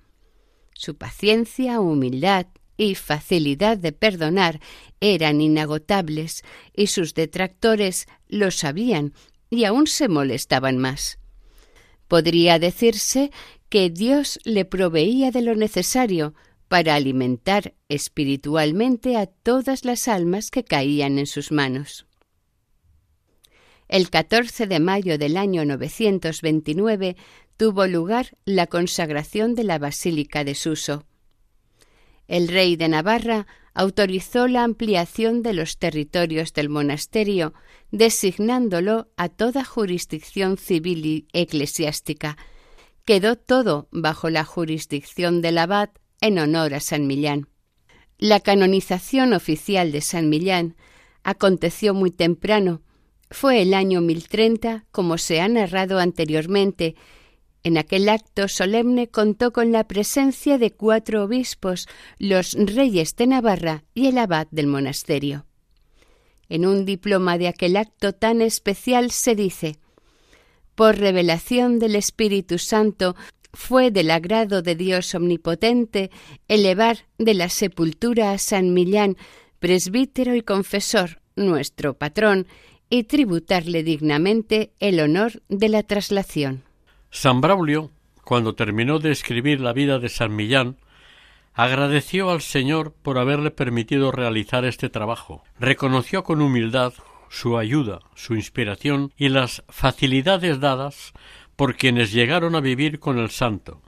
Su 0.72 0.96
paciencia, 0.96 1.80
humildad 1.80 2.46
y 2.76 2.94
facilidad 2.94 3.76
de 3.76 3.90
perdonar 3.90 4.60
eran 5.00 5.40
inagotables, 5.40 6.44
y 6.76 6.86
sus 6.86 7.12
detractores 7.14 8.06
lo 8.28 8.52
sabían 8.52 9.14
y 9.56 9.64
aún 9.64 9.86
se 9.86 10.08
molestaban 10.08 10.78
más. 10.78 11.18
Podría 12.08 12.58
decirse 12.58 13.30
que 13.68 13.90
Dios 13.90 14.38
le 14.44 14.64
proveía 14.64 15.30
de 15.30 15.42
lo 15.42 15.56
necesario 15.56 16.34
para 16.68 16.94
alimentar 16.94 17.74
espiritualmente 17.88 19.16
a 19.16 19.26
todas 19.26 19.84
las 19.84 20.08
almas 20.08 20.50
que 20.50 20.64
caían 20.64 21.18
en 21.18 21.26
sus 21.26 21.52
manos. 21.52 22.06
El 23.88 24.10
14 24.10 24.66
de 24.66 24.80
mayo 24.80 25.16
del 25.16 25.36
año 25.36 25.64
929 25.64 27.16
tuvo 27.56 27.86
lugar 27.86 28.36
la 28.44 28.66
consagración 28.66 29.54
de 29.54 29.64
la 29.64 29.78
Basílica 29.78 30.44
de 30.44 30.54
Suso. 30.54 31.06
El 32.26 32.48
rey 32.48 32.76
de 32.76 32.88
Navarra 32.88 33.46
autorizó 33.76 34.48
la 34.48 34.64
ampliación 34.64 35.42
de 35.42 35.52
los 35.52 35.76
territorios 35.76 36.54
del 36.54 36.70
monasterio, 36.70 37.52
designándolo 37.90 39.08
a 39.18 39.28
toda 39.28 39.66
jurisdicción 39.66 40.56
civil 40.56 41.04
y 41.04 41.28
eclesiástica. 41.34 42.38
Quedó 43.04 43.36
todo 43.36 43.86
bajo 43.90 44.30
la 44.30 44.44
jurisdicción 44.44 45.42
del 45.42 45.58
abad 45.58 45.90
en 46.22 46.38
honor 46.38 46.72
a 46.72 46.80
San 46.80 47.06
Millán. 47.06 47.48
La 48.16 48.40
canonización 48.40 49.34
oficial 49.34 49.92
de 49.92 50.00
San 50.00 50.30
Millán 50.30 50.74
aconteció 51.22 51.92
muy 51.92 52.10
temprano. 52.10 52.80
Fue 53.30 53.60
el 53.60 53.74
año 53.74 54.00
1030, 54.00 54.86
como 54.90 55.18
se 55.18 55.42
ha 55.42 55.48
narrado 55.48 55.98
anteriormente, 55.98 56.94
en 57.66 57.78
aquel 57.78 58.08
acto 58.08 58.46
solemne 58.46 59.08
contó 59.08 59.52
con 59.52 59.72
la 59.72 59.88
presencia 59.88 60.56
de 60.56 60.70
cuatro 60.70 61.24
obispos, 61.24 61.88
los 62.16 62.52
reyes 62.52 63.16
de 63.16 63.26
Navarra 63.26 63.82
y 63.92 64.06
el 64.06 64.18
abad 64.18 64.46
del 64.52 64.68
monasterio. 64.68 65.46
En 66.48 66.64
un 66.64 66.84
diploma 66.84 67.38
de 67.38 67.48
aquel 67.48 67.76
acto 67.76 68.12
tan 68.12 68.40
especial 68.40 69.10
se 69.10 69.34
dice 69.34 69.78
Por 70.76 70.98
revelación 70.98 71.80
del 71.80 71.96
Espíritu 71.96 72.58
Santo 72.58 73.16
fue 73.52 73.90
del 73.90 74.12
agrado 74.12 74.62
de 74.62 74.76
Dios 74.76 75.12
omnipotente 75.16 76.12
elevar 76.46 76.98
de 77.18 77.34
la 77.34 77.48
sepultura 77.48 78.30
a 78.30 78.38
San 78.38 78.74
Millán, 78.74 79.16
presbítero 79.58 80.36
y 80.36 80.42
confesor, 80.42 81.20
nuestro 81.34 81.94
patrón, 81.94 82.46
y 82.88 83.02
tributarle 83.02 83.82
dignamente 83.82 84.70
el 84.78 85.00
honor 85.00 85.42
de 85.48 85.68
la 85.68 85.82
traslación. 85.82 86.65
San 87.16 87.40
Braulio, 87.40 87.92
cuando 88.24 88.54
terminó 88.54 88.98
de 88.98 89.10
escribir 89.10 89.62
la 89.62 89.72
vida 89.72 89.98
de 89.98 90.10
San 90.10 90.36
Millán, 90.36 90.76
agradeció 91.54 92.28
al 92.28 92.42
Señor 92.42 92.92
por 92.92 93.16
haberle 93.16 93.50
permitido 93.50 94.12
realizar 94.12 94.66
este 94.66 94.90
trabajo. 94.90 95.42
Reconoció 95.58 96.24
con 96.24 96.42
humildad 96.42 96.92
su 97.30 97.56
ayuda, 97.56 98.00
su 98.14 98.34
inspiración 98.34 99.14
y 99.16 99.30
las 99.30 99.64
facilidades 99.70 100.60
dadas 100.60 101.14
por 101.56 101.76
quienes 101.76 102.12
llegaron 102.12 102.54
a 102.54 102.60
vivir 102.60 103.00
con 103.00 103.18
el 103.18 103.30
santo. 103.30 103.80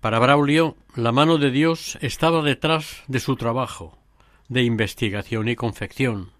Para 0.00 0.18
Braulio, 0.18 0.76
la 0.96 1.12
mano 1.12 1.38
de 1.38 1.52
Dios 1.52 1.96
estaba 2.00 2.42
detrás 2.42 3.04
de 3.06 3.20
su 3.20 3.36
trabajo, 3.36 3.96
de 4.48 4.64
investigación 4.64 5.48
y 5.48 5.54
confección. 5.54 6.32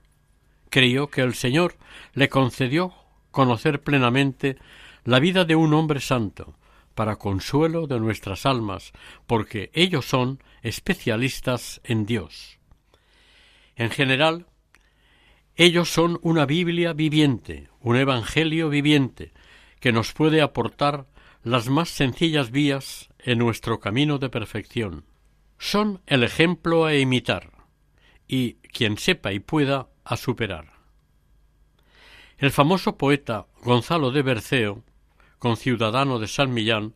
Creyó 0.71 1.07
que 1.07 1.21
el 1.21 1.35
Señor 1.35 1.77
le 2.15 2.29
concedió 2.29 2.95
conocer 3.31 3.81
plenamente 3.81 4.59
la 5.05 5.21
vida 5.21 5.45
de 5.45 5.57
un 5.57 5.75
hombre 5.75 6.01
santo, 6.01 6.55
para 6.95 7.17
consuelo 7.17 7.87
de 7.87 7.99
nuestras 7.99 8.47
almas, 8.47 8.93
porque 9.27 9.71
ellos 9.75 10.07
son 10.07 10.43
especialistas 10.63 11.81
en 11.85 12.07
Dios. 12.07 12.59
En 13.77 13.91
general, 13.91 14.47
ellos 15.57 15.91
son 15.91 16.19
una 16.23 16.47
Biblia 16.47 16.93
viviente, 16.93 17.69
un 17.81 17.97
Evangelio 17.97 18.69
viviente, 18.69 19.33
que 19.81 19.93
nos 19.93 20.13
puede 20.13 20.41
aportar 20.41 21.07
las 21.43 21.69
más 21.69 21.89
sencillas 21.89 22.51
vías 22.51 23.09
en 23.19 23.39
nuestro 23.39 23.81
camino 23.81 24.19
de 24.19 24.31
perfección. 24.31 25.05
Son 25.59 26.01
el 26.07 26.23
ejemplo 26.23 26.85
a 26.85 26.95
imitar, 26.95 27.51
y 28.29 28.55
quien 28.73 28.99
sepa 28.99 29.33
y 29.33 29.41
pueda 29.41 29.89
a 30.05 30.17
superar. 30.17 30.73
El 32.39 32.51
famoso 32.51 32.97
poeta 32.97 33.47
Gonzalo 33.63 34.11
de 34.11 34.23
Berceo 34.23 34.85
conciudadano 35.43 36.21
de 36.21 36.29
San 36.29 36.55
Millán, 36.55 36.95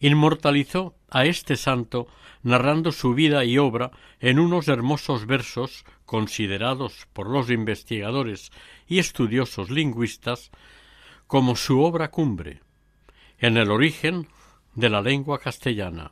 inmortalizó 0.00 0.96
a 1.08 1.26
este 1.26 1.54
santo 1.54 2.08
narrando 2.42 2.90
su 2.90 3.14
vida 3.14 3.44
y 3.44 3.56
obra 3.56 3.92
en 4.18 4.40
unos 4.40 4.66
hermosos 4.66 5.26
versos 5.26 5.84
considerados 6.04 7.06
por 7.12 7.28
los 7.28 7.50
investigadores 7.50 8.50
y 8.88 8.98
estudiosos 8.98 9.70
lingüistas 9.70 10.50
como 11.28 11.54
su 11.54 11.80
obra 11.80 12.10
cumbre, 12.10 12.62
en 13.38 13.56
el 13.56 13.70
origen 13.70 14.26
de 14.74 14.90
la 14.90 15.00
lengua 15.00 15.38
castellana. 15.38 16.10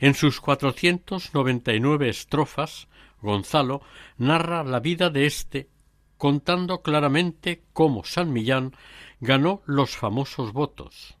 En 0.00 0.14
sus 0.14 0.40
cuatrocientos 0.40 1.32
noventa 1.32 1.72
y 1.74 1.78
nueve 1.78 2.08
estrofas, 2.08 2.88
Gonzalo 3.22 3.82
narra 4.16 4.64
la 4.64 4.80
vida 4.80 5.10
de 5.10 5.26
éste, 5.26 5.68
contando 6.16 6.82
claramente 6.82 7.62
cómo 7.72 8.02
San 8.02 8.32
Millán 8.32 8.72
ganó 9.20 9.62
los 9.66 9.96
famosos 9.96 10.52
votos. 10.52 11.16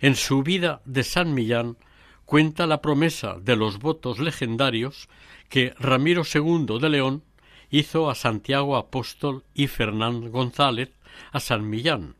En 0.00 0.16
su 0.16 0.42
vida 0.42 0.82
de 0.84 1.04
San 1.04 1.34
Millán 1.34 1.76
cuenta 2.24 2.66
la 2.66 2.80
promesa 2.80 3.36
de 3.40 3.56
los 3.56 3.78
votos 3.78 4.18
legendarios 4.18 5.08
que 5.48 5.74
Ramiro 5.78 6.22
II 6.32 6.78
de 6.80 6.88
León 6.88 7.24
hizo 7.70 8.10
a 8.10 8.14
Santiago 8.14 8.76
Apóstol 8.76 9.44
y 9.54 9.66
Fernán 9.66 10.30
González 10.30 10.90
a 11.32 11.40
San 11.40 11.68
Millán. 11.68 12.16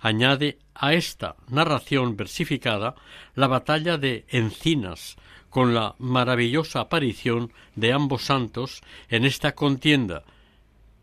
Añade 0.00 0.58
a 0.74 0.94
esta 0.94 1.36
narración 1.48 2.16
versificada 2.16 2.94
la 3.34 3.46
batalla 3.46 3.98
de 3.98 4.24
Encinas, 4.28 5.16
con 5.50 5.74
la 5.74 5.96
maravillosa 5.98 6.80
aparición 6.80 7.52
de 7.74 7.92
ambos 7.92 8.22
santos 8.22 8.82
en 9.08 9.24
esta 9.24 9.52
contienda 9.54 10.24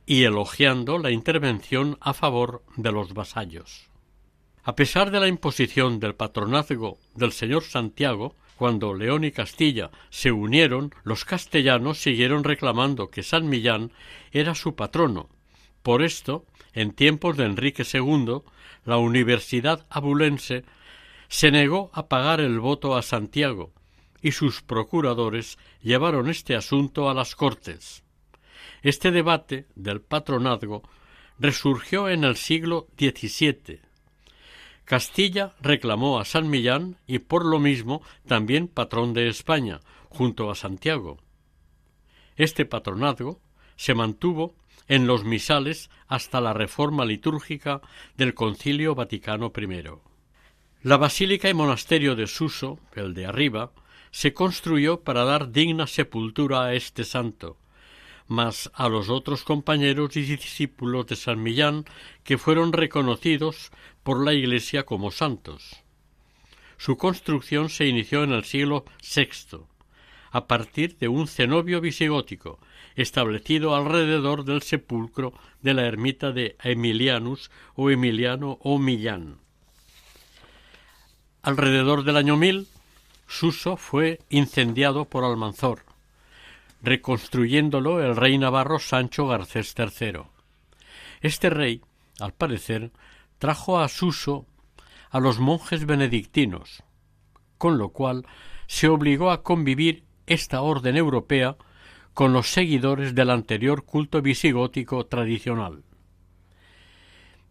y 0.08 0.24
elogiando 0.24 0.98
la 0.98 1.12
intervención 1.12 1.98
a 2.00 2.14
favor 2.14 2.64
de 2.78 2.94
los 2.94 3.14
vasallos. 3.14 3.90
A 4.64 4.74
pesar 4.74 5.12
de 5.12 5.20
la 5.20 5.28
imposición 5.28 6.00
del 6.00 6.16
patronazgo 6.16 6.98
del 7.14 7.34
señor 7.34 7.64
Santiago, 7.64 8.34
cuando 8.56 8.94
León 8.94 9.26
y 9.26 9.32
Castilla 9.32 9.92
se 10.10 10.32
unieron, 10.32 10.96
los 11.04 11.26
castellanos 11.26 12.00
siguieron 12.00 12.46
reclamando 12.46 13.10
que 13.10 13.22
San 13.22 13.50
Millán 13.50 13.92
era 14.32 14.56
su 14.56 14.76
patrono. 14.76 15.30
Por 15.84 16.02
esto, 16.02 16.46
en 16.74 16.94
tiempos 16.94 17.36
de 17.36 17.44
Enrique 17.44 17.84
II, 17.84 18.40
la 18.86 18.98
Universidad 18.98 19.86
abulense 19.90 20.64
se 21.28 21.52
negó 21.52 21.92
a 21.94 22.08
pagar 22.08 22.40
el 22.40 22.62
voto 22.62 22.96
a 22.96 23.02
Santiago, 23.02 23.74
y 24.22 24.32
sus 24.32 24.62
procuradores 24.62 25.58
llevaron 25.82 26.30
este 26.30 26.56
asunto 26.56 27.10
a 27.10 27.14
las 27.14 27.36
Cortes. 27.36 28.07
Este 28.82 29.12
debate 29.12 29.66
del 29.76 30.02
patronazgo 30.02 30.84
resurgió 31.40 32.10
en 32.10 32.24
el 32.24 32.36
siglo 32.36 32.88
XVII, 32.98 33.82
Castilla 34.88 35.54
reclamó 35.60 36.18
a 36.18 36.24
San 36.24 36.50
Millán 36.50 36.96
y 37.06 37.20
por 37.20 37.44
lo 37.44 37.60
mismo 37.60 38.02
también 38.26 38.70
patrón 38.70 39.14
de 39.14 39.28
España, 39.28 39.82
junto 40.08 40.50
a 40.50 40.56
Santiago. 40.56 41.18
Este 42.38 42.66
patronazgo 42.66 43.42
se 43.76 43.94
mantuvo 43.94 44.56
en 44.88 45.06
los 45.06 45.26
misales 45.26 45.90
hasta 46.08 46.40
la 46.40 46.54
reforma 46.54 47.04
litúrgica 47.04 47.82
del 48.16 48.34
Concilio 48.34 48.96
Vaticano 48.96 49.52
I. 49.54 49.84
La 50.84 50.96
basílica 50.96 51.50
y 51.50 51.54
monasterio 51.54 52.16
de 52.16 52.26
Suso, 52.26 52.80
el 52.96 53.14
de 53.14 53.26
arriba, 53.26 53.74
se 54.12 54.34
construyó 54.34 55.02
para 55.02 55.26
dar 55.26 55.52
digna 55.52 55.86
sepultura 55.86 56.64
a 56.64 56.74
este 56.76 57.04
santo, 57.04 57.58
mas 58.28 58.70
a 58.74 58.90
los 58.90 59.10
otros 59.10 59.44
compañeros 59.44 60.16
y 60.18 60.22
discípulos 60.22 61.08
de 61.08 61.16
San 61.16 61.42
Millán 61.42 61.86
que 62.24 62.38
fueron 62.38 62.74
reconocidos 62.74 63.72
por 64.04 64.24
la 64.24 64.34
Iglesia 64.34 64.86
como 64.86 65.12
santos. 65.12 65.84
Su 66.78 66.98
construcción 66.98 67.70
se 67.70 67.88
inició 67.88 68.24
en 68.24 68.32
el 68.32 68.44
siglo 68.44 68.86
VI, 69.02 69.66
a 70.32 70.48
partir 70.48 70.98
de 70.98 71.08
un 71.08 71.28
cenobio 71.28 71.82
visigótico, 71.82 72.60
establecido 72.96 73.76
alrededor 73.76 74.44
del 74.44 74.62
sepulcro 74.62 75.34
de 75.62 75.74
la 75.74 75.86
ermita 75.86 76.32
de 76.32 76.56
Emilianus 76.64 77.50
o 77.76 77.90
Emiliano 77.90 78.60
o 78.62 78.78
Millán. 78.78 79.40
Alrededor 81.42 82.04
del 82.04 82.18
año 82.18 82.36
mil, 82.36 82.68
Suso 83.28 83.78
fue 83.78 84.20
incendiado 84.30 85.06
por 85.06 85.24
Almanzor, 85.24 85.87
reconstruyéndolo 86.82 88.02
el 88.02 88.16
rey 88.16 88.38
navarro 88.38 88.80
Sancho 88.80 89.28
Garcés 89.28 89.74
III. 89.78 90.22
Este 91.22 91.50
rey, 91.50 91.82
al 92.20 92.34
parecer, 92.34 92.92
trajo 93.40 93.80
a 93.80 93.88
Suso 93.88 94.46
a 95.10 95.20
los 95.20 95.40
monjes 95.40 95.86
benedictinos, 95.86 96.84
con 97.58 97.78
lo 97.78 97.90
cual 97.90 98.26
se 98.68 98.88
obligó 98.88 99.32
a 99.32 99.44
convivir 99.44 100.04
esta 100.26 100.62
orden 100.62 100.98
europea 100.98 101.56
con 102.14 102.34
los 102.34 102.50
seguidores 102.50 103.16
del 103.16 103.30
anterior 103.30 103.86
culto 103.86 104.22
visigótico 104.22 105.06
tradicional. 105.06 105.84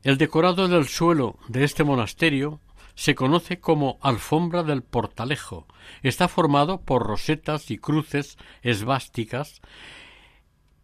El 0.02 0.18
decorado 0.18 0.68
del 0.68 0.86
suelo 0.86 1.38
de 1.48 1.64
este 1.64 1.82
monasterio 1.82 2.60
se 2.96 3.14
conoce 3.14 3.60
como 3.60 3.98
alfombra 4.00 4.64
del 4.64 4.82
portalejo. 4.82 5.68
Está 6.02 6.26
formado 6.26 6.80
por 6.80 7.06
rosetas 7.06 7.70
y 7.70 7.78
cruces 7.78 8.36
esvásticas 8.62 9.60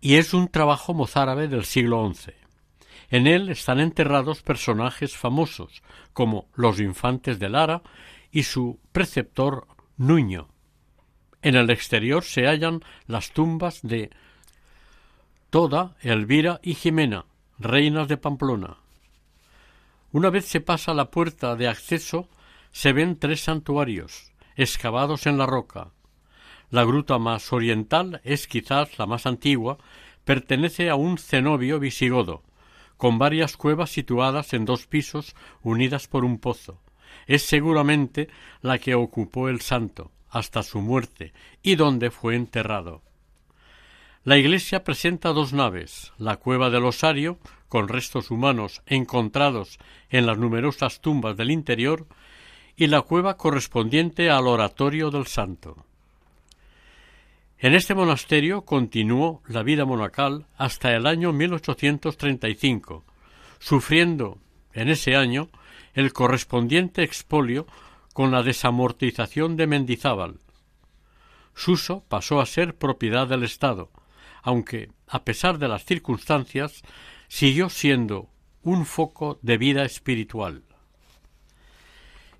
y 0.01 0.17
es 0.17 0.35
un 0.35 0.49
trabajo 0.49 0.95
mozárabe 0.95 1.49
del 1.49 1.65
siglo 1.65 2.09
XI. 2.13 2.33
En 3.11 3.27
él 3.27 3.49
están 3.49 3.81
enterrados 3.81 4.43
personajes 4.43 5.17
famosos 5.17 5.83
como 6.13 6.49
los 6.55 6.81
infantes 6.81 7.39
de 7.39 7.49
Lara 7.49 7.83
y 8.31 8.45
su 8.45 8.79
preceptor 8.93 9.67
Nuño. 9.97 10.49
En 11.41 11.57
el 11.57 11.71
exterior 11.71 12.25
se 12.25 12.47
hallan 12.47 12.81
las 13.07 13.33
tumbas 13.33 13.81
de 13.83 14.11
Toda, 15.51 15.97
Elvira 16.01 16.61
y 16.63 16.75
Jimena, 16.75 17.27
reinas 17.59 18.09
de 18.09 18.17
Pamplona, 18.17 18.79
una 20.13 20.31
vez 20.31 20.45
se 20.45 20.61
pasa 20.61 20.95
la 20.95 21.11
puerta 21.11 21.57
de 21.57 21.69
acceso, 21.69 22.29
se 22.71 22.93
ven 22.93 23.19
tres 23.19 23.41
santuarios, 23.41 24.33
excavados 24.57 25.27
en 25.27 25.39
la 25.39 25.47
roca. 25.47 25.91
La 26.71 26.85
gruta 26.85 27.19
más 27.19 27.53
oriental 27.53 28.21
es 28.25 28.47
quizás 28.47 28.99
la 28.99 29.07
más 29.07 29.27
antigua, 29.27 29.79
pertenece 30.25 30.91
a 30.91 30.95
un 30.95 31.19
cenobio 31.19 31.81
visigodo, 31.81 32.43
con 32.97 33.19
varias 33.19 33.57
cuevas 33.57 33.91
situadas 33.91 34.53
en 34.53 34.65
dos 34.65 34.87
pisos 34.87 35.35
unidas 35.63 36.07
por 36.07 36.25
un 36.25 36.39
pozo. 36.39 36.81
Es 37.27 37.43
seguramente 37.43 38.29
la 38.61 38.79
que 38.79 38.95
ocupó 38.95 39.49
el 39.49 39.61
santo 39.61 40.13
hasta 40.29 40.63
su 40.63 40.81
muerte 40.81 41.33
y 41.63 41.75
donde 41.75 42.11
fue 42.11 42.37
enterrado. 42.37 43.03
La 44.25 44.39
iglesia 44.39 44.85
presenta 44.85 45.33
dos 45.33 45.53
naves, 45.53 46.13
la 46.17 46.37
cueva 46.37 46.71
del 46.71 46.85
osario, 46.85 47.39
con 47.73 47.89
restos 47.89 48.31
humanos 48.31 48.83
encontrados 48.85 49.79
en 50.11 50.27
las 50.27 50.37
numerosas 50.37 51.01
tumbas 51.01 51.39
del 51.39 51.51
interior, 51.51 52.07
y 52.77 52.89
la 52.89 53.01
cueva 53.01 53.39
correspondiente 53.39 54.29
al 54.29 54.47
oratorio 54.47 55.11
del 55.11 55.27
santo. 55.27 55.87
En 57.57 57.73
este 57.75 57.95
monasterio 57.95 58.67
continuó 58.67 59.41
la 59.49 59.63
vida 59.63 59.87
monacal 59.87 60.45
hasta 60.59 60.95
el 60.95 61.07
año 61.07 61.33
1835, 61.33 63.05
sufriendo 63.59 64.37
en 64.75 64.91
ese 64.91 65.17
año 65.17 65.49
el 65.95 66.13
correspondiente 66.13 67.03
expolio 67.03 67.67
con 68.13 68.31
la 68.33 68.43
desamortización 68.43 69.57
de 69.57 69.67
Mendizábal. 69.67 70.41
Suso 71.55 72.05
pasó 72.11 72.39
a 72.39 72.45
ser 72.45 72.75
propiedad 72.77 73.27
del 73.27 73.45
Estado, 73.45 73.89
aunque, 74.43 74.91
a 75.09 75.25
pesar 75.25 75.57
de 75.57 75.69
las 75.69 75.87
circunstancias, 75.87 76.83
siguió 77.33 77.71
siendo 77.71 78.29
un 78.63 78.85
foco 78.85 79.39
de 79.41 79.57
vida 79.57 79.87
espiritual. 79.87 80.65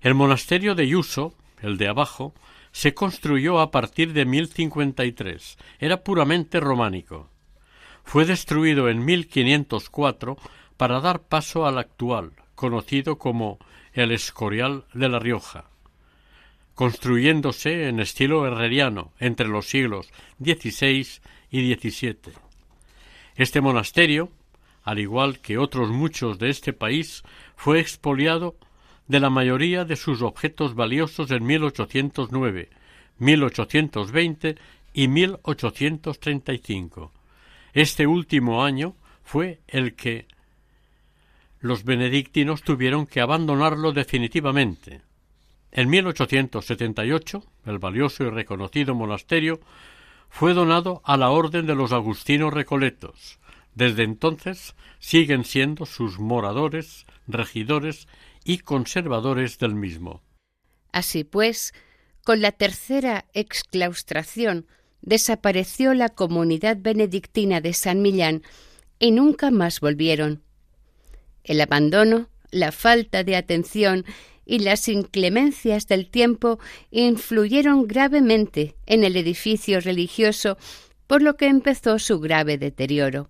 El 0.01 0.13
monasterio 0.13 0.75
de 0.75 0.87
Yuso, 0.87 1.33
el 1.63 1.79
de 1.79 1.87
abajo, 1.87 2.35
se 2.71 2.93
construyó 2.93 3.59
a 3.59 3.71
partir 3.71 4.13
de 4.13 4.25
1053. 4.25 5.57
Era 5.79 6.03
puramente 6.03 6.59
románico. 6.59 7.31
Fue 8.03 8.25
destruido 8.25 8.87
en 8.87 9.03
1504 9.03 10.37
para 10.77 10.99
dar 10.99 11.23
paso 11.23 11.65
al 11.65 11.79
actual, 11.79 12.33
conocido 12.53 13.17
como 13.17 13.57
el 13.93 14.11
Escorial 14.11 14.85
de 14.93 15.09
la 15.09 15.17
Rioja, 15.17 15.71
construyéndose 16.75 17.87
en 17.89 17.99
estilo 17.99 18.45
herreriano 18.45 19.11
entre 19.17 19.47
los 19.47 19.67
siglos 19.67 20.11
XVI 20.39 21.07
y 21.49 21.73
XVII. 21.73 22.33
Este 23.35 23.59
monasterio, 23.59 24.29
al 24.83 24.99
igual 24.99 25.39
que 25.39 25.57
otros 25.57 25.89
muchos 25.89 26.39
de 26.39 26.49
este 26.49 26.73
país, 26.73 27.23
fue 27.55 27.79
expoliado 27.79 28.57
de 29.07 29.19
la 29.19 29.29
mayoría 29.29 29.85
de 29.85 29.95
sus 29.95 30.21
objetos 30.21 30.75
valiosos 30.75 31.31
en 31.31 31.45
1809, 31.45 32.69
1820 33.19 34.57
y 34.93 35.07
1835. 35.07 37.11
Este 37.73 38.07
último 38.07 38.63
año 38.63 38.95
fue 39.23 39.61
el 39.67 39.95
que 39.95 40.27
los 41.59 41.85
benedictinos 41.85 42.61
tuvieron 42.61 43.07
que 43.07 43.21
abandonarlo 43.21 43.93
definitivamente. 43.93 45.01
En 45.71 45.89
1878, 45.89 47.43
el 47.65 47.79
valioso 47.79 48.25
y 48.25 48.29
reconocido 48.29 48.93
monasterio 48.93 49.59
fue 50.29 50.53
donado 50.53 51.01
a 51.05 51.17
la 51.17 51.29
Orden 51.29 51.65
de 51.65 51.73
los 51.73 51.93
Agustinos 51.93 52.53
Recoletos. 52.53 53.39
Desde 53.75 54.03
entonces 54.03 54.75
siguen 54.99 55.45
siendo 55.45 55.85
sus 55.85 56.19
moradores, 56.19 57.05
regidores 57.27 58.07
y 58.43 58.59
conservadores 58.59 59.57
del 59.57 59.75
mismo. 59.75 60.21
Así 60.91 61.23
pues, 61.23 61.73
con 62.23 62.41
la 62.41 62.51
tercera 62.51 63.25
exclaustración 63.33 64.67
desapareció 65.01 65.93
la 65.93 66.09
comunidad 66.09 66.77
benedictina 66.79 67.61
de 67.61 67.73
San 67.73 68.01
Millán 68.01 68.43
y 68.99 69.11
nunca 69.11 69.51
más 69.51 69.79
volvieron. 69.79 70.43
El 71.43 71.59
abandono, 71.59 72.29
la 72.51 72.71
falta 72.71 73.23
de 73.23 73.35
atención 73.35 74.05
y 74.45 74.59
las 74.59 74.87
inclemencias 74.87 75.87
del 75.87 76.09
tiempo 76.09 76.59
influyeron 76.91 77.87
gravemente 77.87 78.75
en 78.85 79.03
el 79.03 79.17
edificio 79.17 79.79
religioso, 79.81 80.57
por 81.07 81.21
lo 81.21 81.35
que 81.35 81.47
empezó 81.47 81.99
su 81.99 82.19
grave 82.19 82.57
deterioro. 82.57 83.29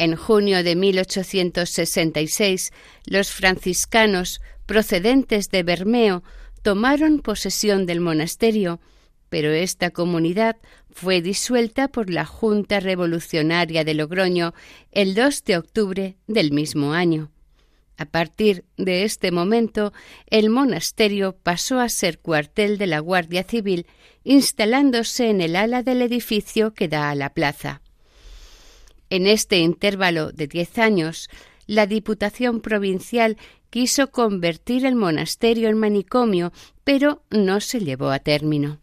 En 0.00 0.16
junio 0.16 0.64
de 0.64 0.76
1866, 0.76 2.72
los 3.04 3.30
franciscanos 3.32 4.40
procedentes 4.64 5.50
de 5.50 5.62
Bermeo 5.62 6.22
tomaron 6.62 7.18
posesión 7.18 7.84
del 7.84 8.00
monasterio, 8.00 8.80
pero 9.28 9.52
esta 9.52 9.90
comunidad 9.90 10.56
fue 10.90 11.20
disuelta 11.20 11.88
por 11.88 12.08
la 12.08 12.24
Junta 12.24 12.80
Revolucionaria 12.80 13.84
de 13.84 13.92
Logroño 13.92 14.54
el 14.90 15.14
2 15.14 15.44
de 15.44 15.58
octubre 15.58 16.16
del 16.26 16.50
mismo 16.50 16.94
año. 16.94 17.30
A 17.98 18.06
partir 18.06 18.64
de 18.78 19.04
este 19.04 19.30
momento, 19.30 19.92
el 20.28 20.48
monasterio 20.48 21.36
pasó 21.42 21.78
a 21.78 21.90
ser 21.90 22.20
cuartel 22.20 22.78
de 22.78 22.86
la 22.86 23.00
Guardia 23.00 23.42
Civil, 23.42 23.86
instalándose 24.24 25.28
en 25.28 25.42
el 25.42 25.56
ala 25.56 25.82
del 25.82 26.00
edificio 26.00 26.72
que 26.72 26.88
da 26.88 27.10
a 27.10 27.14
la 27.14 27.34
plaza. 27.34 27.82
En 29.10 29.26
este 29.26 29.58
intervalo 29.58 30.30
de 30.30 30.46
diez 30.46 30.78
años, 30.78 31.28
la 31.66 31.86
Diputación 31.86 32.60
Provincial 32.60 33.36
quiso 33.68 34.10
convertir 34.10 34.86
el 34.86 34.94
monasterio 34.94 35.68
en 35.68 35.78
manicomio, 35.78 36.52
pero 36.84 37.24
no 37.30 37.60
se 37.60 37.80
llevó 37.80 38.10
a 38.10 38.20
término. 38.20 38.80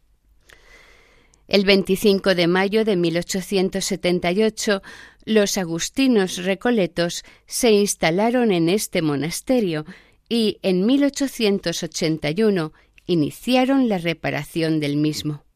El 1.47 1.63
25 1.63 2.35
de 2.35 2.47
mayo 2.47 2.83
de 2.83 2.97
1878, 2.97 4.81
los 5.23 5.57
agustinos 5.57 6.43
recoletos 6.43 7.23
se 7.45 7.71
instalaron 7.71 8.51
en 8.51 8.67
este 8.67 9.01
monasterio 9.01 9.85
y 10.27 10.59
en 10.61 10.85
1881 10.85 12.73
iniciaron 13.05 13.87
la 13.87 13.97
reparación 13.97 14.81
del 14.81 14.97
mismo. 14.97 15.46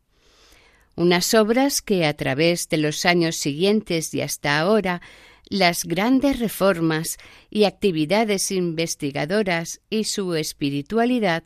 Unas 0.95 1.33
obras 1.33 1.81
que 1.81 2.05
a 2.05 2.13
través 2.13 2.69
de 2.69 2.77
los 2.77 3.05
años 3.05 3.35
siguientes 3.35 4.13
y 4.13 4.21
hasta 4.21 4.59
ahora 4.59 5.01
las 5.49 5.85
grandes 5.85 6.39
reformas 6.39 7.17
y 7.49 7.65
actividades 7.65 8.51
investigadoras 8.51 9.81
y 9.89 10.05
su 10.05 10.35
espiritualidad 10.35 11.43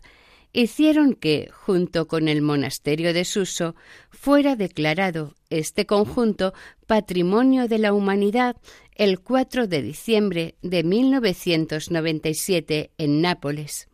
hicieron 0.53 1.13
que, 1.13 1.49
junto 1.51 2.07
con 2.07 2.27
el 2.27 2.41
monasterio 2.41 3.13
de 3.13 3.25
Suso, 3.25 3.75
fuera 4.09 4.55
declarado 4.55 5.35
este 5.49 5.85
conjunto 5.85 6.53
Patrimonio 6.87 7.67
de 7.67 7.79
la 7.79 7.93
Humanidad 7.93 8.55
el 8.95 9.19
4 9.19 9.67
de 9.67 9.81
diciembre 9.81 10.55
de 10.61 10.83
1997 10.83 12.91
en 12.97 13.21
Nápoles. 13.21 13.89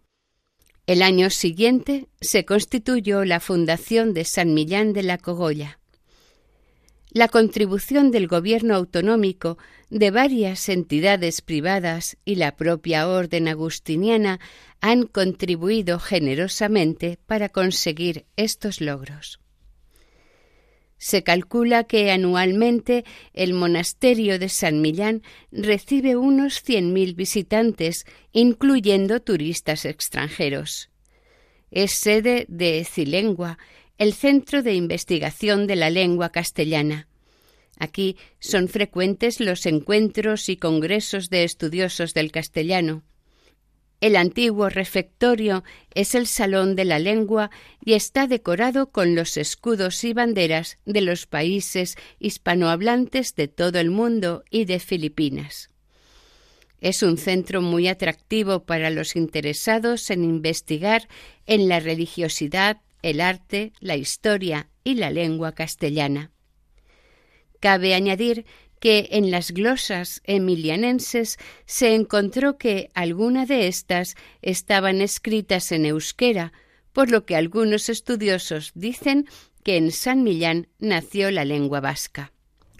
El 0.92 1.04
año 1.04 1.30
siguiente 1.30 2.10
se 2.20 2.44
constituyó 2.44 3.24
la 3.24 3.40
Fundación 3.40 4.14
de 4.14 4.26
San 4.26 4.54
Millán 4.54 4.92
de 4.92 5.04
la 5.04 5.18
Cogolla. 5.18 5.80
La 7.12 7.30
contribución 7.30 8.12
del 8.12 8.28
gobierno 8.28 8.76
autonómico, 8.76 9.58
de 9.90 10.12
varias 10.12 10.68
entidades 10.68 11.42
privadas 11.42 12.18
y 12.26 12.36
la 12.36 12.58
propia 12.58 13.08
orden 13.08 13.48
agustiniana 13.48 14.42
han 14.82 15.04
contribuido 15.04 15.98
generosamente 15.98 17.20
para 17.26 17.48
conseguir 17.48 18.26
estos 18.36 18.82
logros. 18.82 19.41
Se 21.02 21.24
calcula 21.24 21.86
que 21.86 22.12
anualmente 22.12 23.06
el 23.34 23.56
monasterio 23.56 24.38
de 24.38 24.50
San 24.50 24.82
Millán 24.82 25.24
recibe 25.52 26.16
unos 26.16 26.62
cien 26.62 26.94
mil 26.94 27.16
visitantes, 27.16 28.06
incluyendo 28.34 29.20
turistas 29.20 29.86
extranjeros. 29.86 30.92
Es 31.72 31.94
sede 31.94 32.46
de 32.50 32.86
Cilengua, 32.86 33.58
el 33.98 34.14
Centro 34.14 34.62
de 34.62 34.76
Investigación 34.76 35.66
de 35.66 35.76
la 35.76 35.90
Lengua 35.90 36.30
Castellana. 36.30 37.08
Aquí 37.80 38.16
son 38.38 38.68
frecuentes 38.68 39.40
los 39.40 39.66
encuentros 39.66 40.50
y 40.50 40.58
congresos 40.58 41.32
de 41.32 41.46
estudiosos 41.46 42.14
del 42.14 42.32
castellano. 42.32 43.02
El 44.02 44.16
antiguo 44.16 44.68
refectorio 44.70 45.64
es 45.94 46.16
el 46.16 46.26
salón 46.26 46.76
de 46.76 46.86
la 46.86 46.98
lengua 46.98 47.52
y 47.86 47.94
está 47.94 48.26
decorado 48.26 48.92
con 48.92 49.14
los 49.14 49.38
escudos 49.38 50.04
y 50.04 50.14
banderas 50.14 50.80
de 50.86 51.02
los 51.02 51.28
países 51.28 51.96
hispanohablantes 52.18 53.36
de 53.36 53.48
todo 53.48 53.80
el 53.80 53.92
mundo 53.92 54.44
y 54.50 54.66
de 54.66 54.80
Filipinas. 54.80 55.70
Es 56.80 57.04
un 57.04 57.20
centro 57.20 57.62
muy 57.62 57.88
atractivo 57.88 58.64
para 58.64 58.90
los 58.90 59.16
interesados 59.16 60.10
en 60.10 60.24
investigar 60.24 61.08
en 61.46 61.70
la 61.70 61.80
religiosidad, 61.80 62.82
el 63.04 63.22
arte, 63.22 63.72
la 63.80 63.98
historia 63.98 64.68
y 64.84 64.96
la 64.96 65.12
lengua 65.12 65.52
castellana. 65.52 66.32
Cabe 67.60 67.94
añadir 67.94 68.46
que 68.82 69.10
en 69.12 69.30
las 69.30 69.52
glosas 69.52 70.22
emilianenses 70.26 71.38
se 71.68 71.94
encontró 71.94 72.58
que 72.58 72.90
alguna 72.96 73.46
de 73.46 73.68
estas 73.68 74.16
estaban 74.42 75.02
escritas 75.02 75.72
en 75.72 75.86
euskera, 75.86 76.52
por 76.92 77.12
lo 77.12 77.24
que 77.26 77.36
algunos 77.36 77.90
estudiosos 77.90 78.72
dicen 78.74 79.28
que 79.64 79.78
en 79.78 79.92
San 79.92 80.24
Millán 80.24 80.68
nació 80.80 81.30
la 81.30 81.46
lengua 81.46 81.80
vasca. 81.80 82.34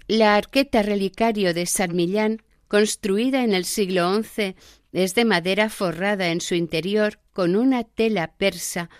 La 0.08 0.34
arqueta 0.34 0.82
relicario 0.82 1.54
de 1.54 1.66
San 1.66 1.94
Millán, 1.94 2.42
construida 2.66 3.44
en 3.44 3.54
el 3.54 3.64
siglo 3.64 4.12
XI, 4.12 4.56
es 4.92 5.14
de 5.14 5.24
madera 5.24 5.70
forrada 5.70 6.30
en 6.30 6.40
su 6.40 6.56
interior 6.56 7.20
con 7.32 7.54
una 7.54 7.84
tela 7.84 8.34
persa 8.36 8.90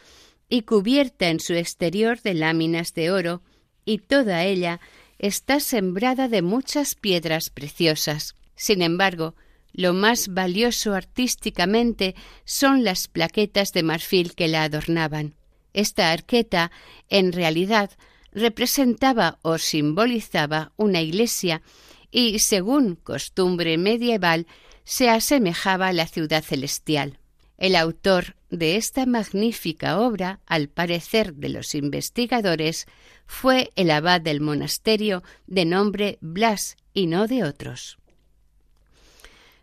y 0.48 0.62
cubierta 0.62 1.30
en 1.30 1.40
su 1.40 1.54
exterior 1.54 2.22
de 2.22 2.34
láminas 2.34 2.94
de 2.94 3.10
oro, 3.10 3.42
y 3.84 3.98
toda 3.98 4.44
ella 4.44 4.80
está 5.22 5.60
sembrada 5.60 6.28
de 6.28 6.42
muchas 6.42 6.94
piedras 6.96 7.48
preciosas. 7.48 8.34
Sin 8.56 8.82
embargo, 8.82 9.34
lo 9.72 9.94
más 9.94 10.28
valioso 10.28 10.94
artísticamente 10.94 12.14
son 12.44 12.84
las 12.84 13.08
plaquetas 13.08 13.72
de 13.72 13.84
marfil 13.84 14.34
que 14.34 14.48
la 14.48 14.64
adornaban. 14.64 15.34
Esta 15.72 16.12
arqueta, 16.12 16.70
en 17.08 17.32
realidad, 17.32 17.90
representaba 18.32 19.38
o 19.42 19.58
simbolizaba 19.58 20.72
una 20.76 21.00
iglesia 21.00 21.62
y, 22.10 22.40
según 22.40 22.96
costumbre 22.96 23.78
medieval, 23.78 24.46
se 24.84 25.08
asemejaba 25.08 25.88
a 25.88 25.92
la 25.92 26.06
ciudad 26.06 26.42
celestial. 26.42 27.18
El 27.58 27.76
autor 27.76 28.36
de 28.50 28.76
esta 28.76 29.06
magnífica 29.06 30.00
obra, 30.00 30.40
al 30.46 30.68
parecer 30.68 31.34
de 31.34 31.48
los 31.48 31.74
investigadores, 31.74 32.86
fue 33.26 33.70
el 33.76 33.90
abad 33.90 34.20
del 34.20 34.40
monasterio 34.40 35.22
de 35.46 35.64
nombre 35.64 36.18
Blas 36.20 36.76
y 36.92 37.06
no 37.06 37.26
de 37.26 37.44
otros. 37.44 37.98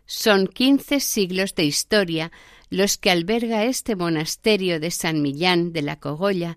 Son 0.06 0.48
quince 0.48 0.98
siglos 0.98 1.54
de 1.54 1.64
historia 1.64 2.32
los 2.68 2.98
que 2.98 3.10
alberga 3.10 3.64
este 3.64 3.96
monasterio 3.96 4.80
de 4.80 4.90
San 4.90 5.22
Millán 5.22 5.72
de 5.72 5.82
la 5.82 6.00
Cogolla. 6.00 6.56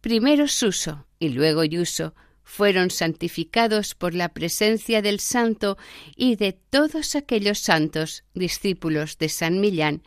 Primero 0.00 0.46
Suso 0.48 1.06
y 1.18 1.30
luego 1.30 1.64
Yuso 1.64 2.14
fueron 2.44 2.90
santificados 2.90 3.94
por 3.94 4.14
la 4.14 4.30
presencia 4.30 5.02
del 5.02 5.20
santo 5.20 5.76
y 6.16 6.36
de 6.36 6.52
todos 6.52 7.14
aquellos 7.14 7.58
santos 7.58 8.24
discípulos 8.32 9.18
de 9.18 9.28
San 9.28 9.60
Millán, 9.60 10.02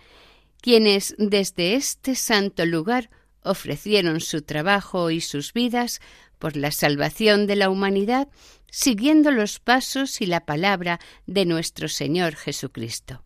quienes 0.62 1.16
desde 1.18 1.76
este 1.76 2.16
santo 2.16 2.66
lugar 2.66 3.10
ofrecieron 3.44 4.22
su 4.22 4.44
trabajo 4.44 5.10
y 5.10 5.20
sus 5.20 5.54
vidas 5.54 6.00
por 6.38 6.56
la 6.56 6.72
salvación 6.72 7.48
de 7.48 7.56
la 7.56 7.70
humanidad, 7.70 8.30
siguiendo 8.70 9.32
los 9.32 9.60
pasos 9.60 10.22
y 10.22 10.28
la 10.28 10.46
palabra 10.46 11.00
de 11.26 11.46
nuestro 11.46 11.88
Señor 11.88 12.36
Jesucristo. 12.36 13.24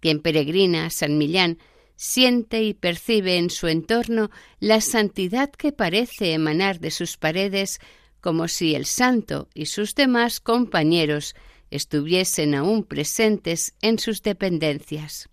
Quien 0.00 0.20
peregrina 0.20 0.86
a 0.86 0.90
San 0.90 1.18
Millán 1.18 1.58
siente 1.96 2.62
y 2.62 2.74
percibe 2.74 3.36
en 3.36 3.50
su 3.50 3.66
entorno 3.66 4.30
la 4.60 4.80
santidad 4.80 5.50
que 5.50 5.72
parece 5.72 6.32
emanar 6.32 6.78
de 6.78 6.90
sus 6.90 7.16
paredes, 7.16 7.80
como 8.20 8.46
si 8.48 8.74
el 8.74 8.86
santo 8.86 9.48
y 9.54 9.66
sus 9.66 9.94
demás 9.94 10.40
compañeros 10.40 11.34
estuviesen 11.70 12.54
aún 12.54 12.84
presentes 12.84 13.74
en 13.82 13.98
sus 13.98 14.22
dependencias. 14.22 15.28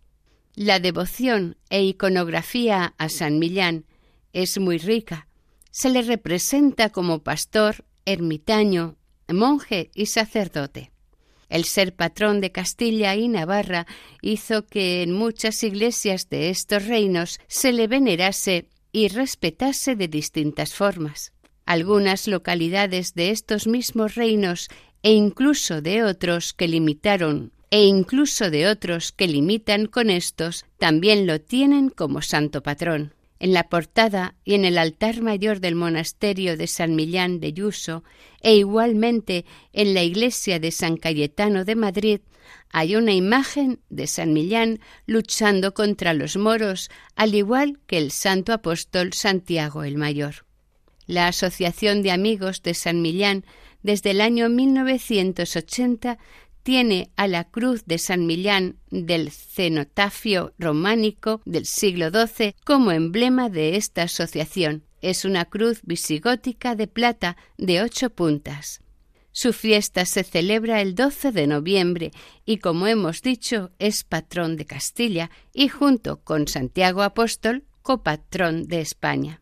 La 0.56 0.80
devoción 0.80 1.58
e 1.70 1.84
iconografía 1.84 2.94
a 2.98 3.10
San 3.10 3.40
Millán 3.40 3.84
es 4.32 4.58
muy 4.58 4.78
rica. 4.78 5.28
Se 5.70 5.90
le 5.90 6.02
representa 6.02 6.92
como 6.92 7.24
pastor, 7.24 7.84
ermitaño, 8.06 8.96
monje 9.28 9.92
y 9.94 10.06
sacerdote. 10.06 10.94
El 11.50 11.66
ser 11.66 11.94
patrón 11.94 12.40
de 12.40 12.54
Castilla 12.54 13.16
y 13.16 13.28
Navarra 13.28 13.86
hizo 14.22 14.66
que 14.66 15.04
en 15.04 15.12
muchas 15.12 15.62
iglesias 15.62 16.30
de 16.30 16.50
estos 16.50 16.86
reinos 16.86 17.42
se 17.48 17.74
le 17.74 17.88
venerase 17.88 18.70
y 18.94 19.10
respetase 19.10 19.98
de 19.98 20.08
distintas 20.08 20.74
formas. 20.74 21.34
Algunas 21.66 22.30
localidades 22.30 23.14
de 23.14 23.32
estos 23.32 23.68
mismos 23.68 24.16
reinos 24.16 24.70
e 25.04 25.12
incluso 25.12 25.82
de 25.82 26.04
otros 26.04 26.54
que 26.54 26.70
limitaron 26.70 27.52
e 27.70 27.84
incluso 27.84 28.50
de 28.50 28.68
otros 28.68 29.12
que 29.12 29.28
limitan 29.28 29.88
con 29.88 30.10
estos 30.10 30.66
también 30.78 31.28
lo 31.28 31.42
tienen 31.42 31.90
como 31.90 32.22
santo 32.22 32.62
patrón. 32.62 33.14
En 33.40 33.54
la 33.54 33.68
portada 33.68 34.36
y 34.46 34.54
en 34.54 34.64
el 34.64 34.78
altar 34.78 35.22
mayor 35.22 35.60
del 35.60 35.76
monasterio 35.76 36.56
de 36.58 36.68
San 36.68 36.96
Millán 36.96 37.40
de 37.40 37.54
Yuso 37.54 38.04
e 38.42 38.56
igualmente 38.56 39.46
en 39.74 39.94
la 39.94 40.04
iglesia 40.04 40.60
de 40.60 40.72
San 40.72 40.96
Cayetano 40.98 41.66
de 41.66 41.76
Madrid 41.76 42.22
hay 42.72 42.96
una 42.96 43.14
imagen 43.14 43.80
de 43.90 44.08
San 44.08 44.34
Millán 44.34 44.80
luchando 45.06 45.74
contra 45.74 46.14
los 46.14 46.38
moros, 46.38 46.90
al 47.16 47.34
igual 47.36 47.80
que 47.88 47.98
el 47.98 48.12
santo 48.12 48.54
apóstol 48.54 49.14
Santiago 49.14 49.84
el 49.84 49.98
Mayor. 49.98 50.46
La 51.08 51.28
Asociación 51.28 52.02
de 52.02 52.12
Amigos 52.12 52.64
de 52.64 52.74
San 52.74 53.02
Millán 53.02 53.46
desde 53.84 54.12
el 54.12 54.22
año 54.22 54.50
1980 54.50 56.18
tiene 56.66 57.12
a 57.16 57.28
la 57.28 57.44
cruz 57.44 57.86
de 57.86 58.00
San 58.00 58.26
Millán 58.26 58.80
del 58.90 59.30
cenotafio 59.30 60.52
románico 60.58 61.44
del 61.46 61.68
siglo 61.68 62.10
XII 62.10 62.56
como 62.66 62.92
emblema 62.92 63.50
de 63.50 63.76
esta 63.76 64.02
asociación. 64.02 64.84
Es 65.00 65.26
una 65.26 65.46
cruz 65.46 65.82
visigótica 65.84 66.74
de 66.76 66.88
plata 66.88 67.38
de 67.60 67.84
ocho 67.84 68.10
puntas. 68.10 68.82
Su 69.32 69.54
fiesta 69.54 70.06
se 70.06 70.24
celebra 70.24 70.82
el 70.82 70.96
12 70.96 71.32
de 71.32 71.46
noviembre 71.46 72.12
y, 72.46 72.58
como 72.58 72.88
hemos 72.88 73.22
dicho, 73.22 73.70
es 73.78 74.04
patrón 74.04 74.58
de 74.58 74.66
Castilla 74.66 75.30
y, 75.54 75.68
junto 75.68 76.24
con 76.24 76.48
Santiago 76.48 77.04
Apóstol, 77.04 77.64
copatrón 77.84 78.64
de 78.64 78.82
España. 78.82 79.40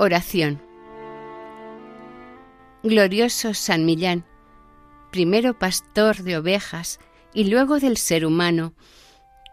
Oración. 0.00 0.62
Glorioso 2.84 3.52
San 3.52 3.84
Millán, 3.84 4.24
primero 5.10 5.58
pastor 5.58 6.22
de 6.22 6.36
ovejas 6.36 7.00
y 7.34 7.46
luego 7.46 7.80
del 7.80 7.96
ser 7.96 8.24
humano, 8.24 8.74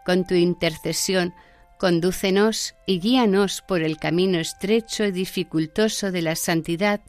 con 0.04 0.24
tu 0.24 0.34
intercesión, 0.34 1.34
condúcenos 1.80 2.76
y 2.86 3.00
guíanos 3.00 3.60
por 3.66 3.82
el 3.82 3.96
camino 3.96 4.38
estrecho 4.38 5.04
y 5.04 5.10
dificultoso 5.10 6.12
de 6.12 6.22
la 6.22 6.36
santidad, 6.36 7.00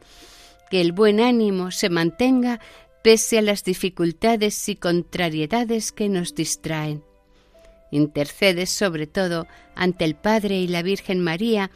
que 0.71 0.81
el 0.81 0.91
buen 0.91 1.19
ánimo 1.19 1.69
se 1.69 1.91
mantenga 1.91 2.59
pese 3.03 3.37
a 3.37 3.43
las 3.43 3.63
dificultades 3.63 4.67
y 4.67 4.77
contrariedades 4.77 5.91
que 5.91 6.09
nos 6.09 6.33
distraen. 6.33 7.03
Intercedes 7.91 8.71
sobre 8.71 9.05
todo 9.05 9.45
ante 9.75 10.05
el 10.05 10.15
Padre 10.15 10.59
y 10.59 10.67
la 10.67 10.81
Virgen 10.81 11.23
María 11.23 11.69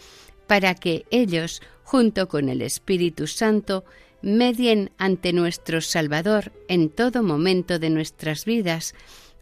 para 0.51 0.75
que 0.75 1.05
ellos, 1.11 1.61
junto 1.85 2.27
con 2.27 2.49
el 2.49 2.61
Espíritu 2.61 3.25
Santo, 3.25 3.85
medien 4.21 4.91
ante 4.97 5.31
nuestro 5.31 5.79
Salvador 5.79 6.51
en 6.67 6.89
todo 6.89 7.23
momento 7.23 7.79
de 7.79 7.89
nuestras 7.89 8.43
vidas, 8.43 8.93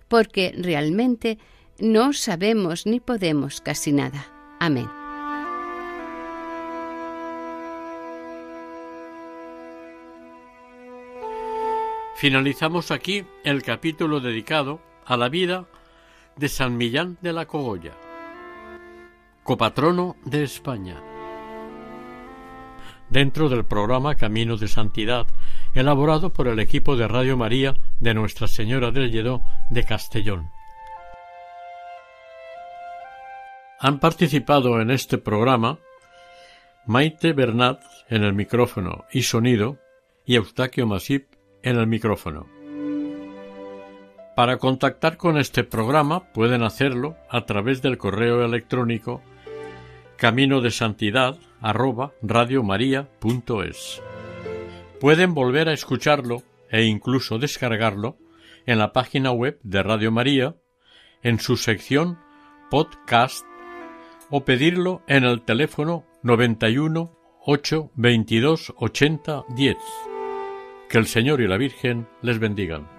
porque 0.08 0.54
realmente 0.56 1.40
no 1.80 2.14
sabemos 2.14 2.86
ni 2.86 3.00
podemos 3.00 3.60
casi 3.60 3.92
nada. 3.92 4.28
Amén. 4.60 4.88
Finalizamos 12.18 12.92
aquí 12.92 13.26
el 13.44 13.64
capítulo 13.64 14.20
dedicado 14.20 14.80
a 15.06 15.18
la 15.18 15.28
vida 15.28 15.66
de 16.36 16.50
San 16.50 16.78
Millán 16.78 17.18
de 17.22 17.34
la 17.34 17.48
Cogolla 17.48 18.09
copatrono 19.50 20.16
de 20.26 20.44
España. 20.44 21.02
Dentro 23.10 23.50
del 23.50 23.66
programa 23.66 24.14
Camino 24.14 24.58
de 24.58 24.68
Santidad, 24.68 25.26
elaborado 25.74 26.32
por 26.32 26.48
el 26.48 26.60
equipo 26.60 26.96
de 26.96 27.08
Radio 27.08 27.36
María 27.36 27.74
de 28.00 28.14
Nuestra 28.14 28.48
Señora 28.48 28.92
del 28.92 29.10
Lledó 29.10 29.42
de 29.72 29.84
Castellón. 29.86 30.52
Han 33.80 34.00
participado 34.00 34.80
en 34.82 34.92
este 34.92 35.18
programa 35.18 35.80
Maite 36.86 37.34
Bernat 37.34 37.82
en 38.08 38.24
el 38.24 38.36
micrófono 38.36 39.06
y 39.12 39.24
sonido 39.24 39.80
y 40.28 40.36
Eustaquio 40.36 40.86
Masip 40.86 41.26
en 41.64 41.80
el 41.80 41.88
micrófono. 41.88 42.46
Para 44.36 44.58
contactar 44.58 45.18
con 45.18 45.40
este 45.40 45.64
programa 45.64 46.32
pueden 46.34 46.62
hacerlo 46.62 47.18
a 47.32 47.46
través 47.46 47.82
del 47.82 47.98
correo 47.98 48.46
electrónico 48.46 49.24
camino 50.20 50.62
de 50.62 50.70
santidad. 50.70 51.38
Pueden 55.00 55.34
volver 55.34 55.70
a 55.70 55.74
escucharlo 55.74 56.44
e 56.70 56.84
incluso 56.84 57.40
descargarlo 57.40 58.18
en 58.66 58.80
la 58.80 58.92
página 58.92 59.32
web 59.32 59.60
de 59.64 59.82
Radio 59.82 60.12
María, 60.12 60.56
en 61.24 61.40
su 61.40 61.58
sección 61.58 62.20
podcast 62.70 63.46
o 64.30 64.46
pedirlo 64.46 65.02
en 65.08 65.24
el 65.24 65.42
teléfono 65.42 66.06
91 66.22 67.18
8 67.46 67.92
22 67.96 68.74
80 68.78 69.46
10. 69.56 69.78
Que 70.90 70.98
el 70.98 71.08
Señor 71.08 71.42
y 71.42 71.48
la 71.48 71.58
Virgen 71.58 72.08
les 72.22 72.40
bendigan. 72.40 72.99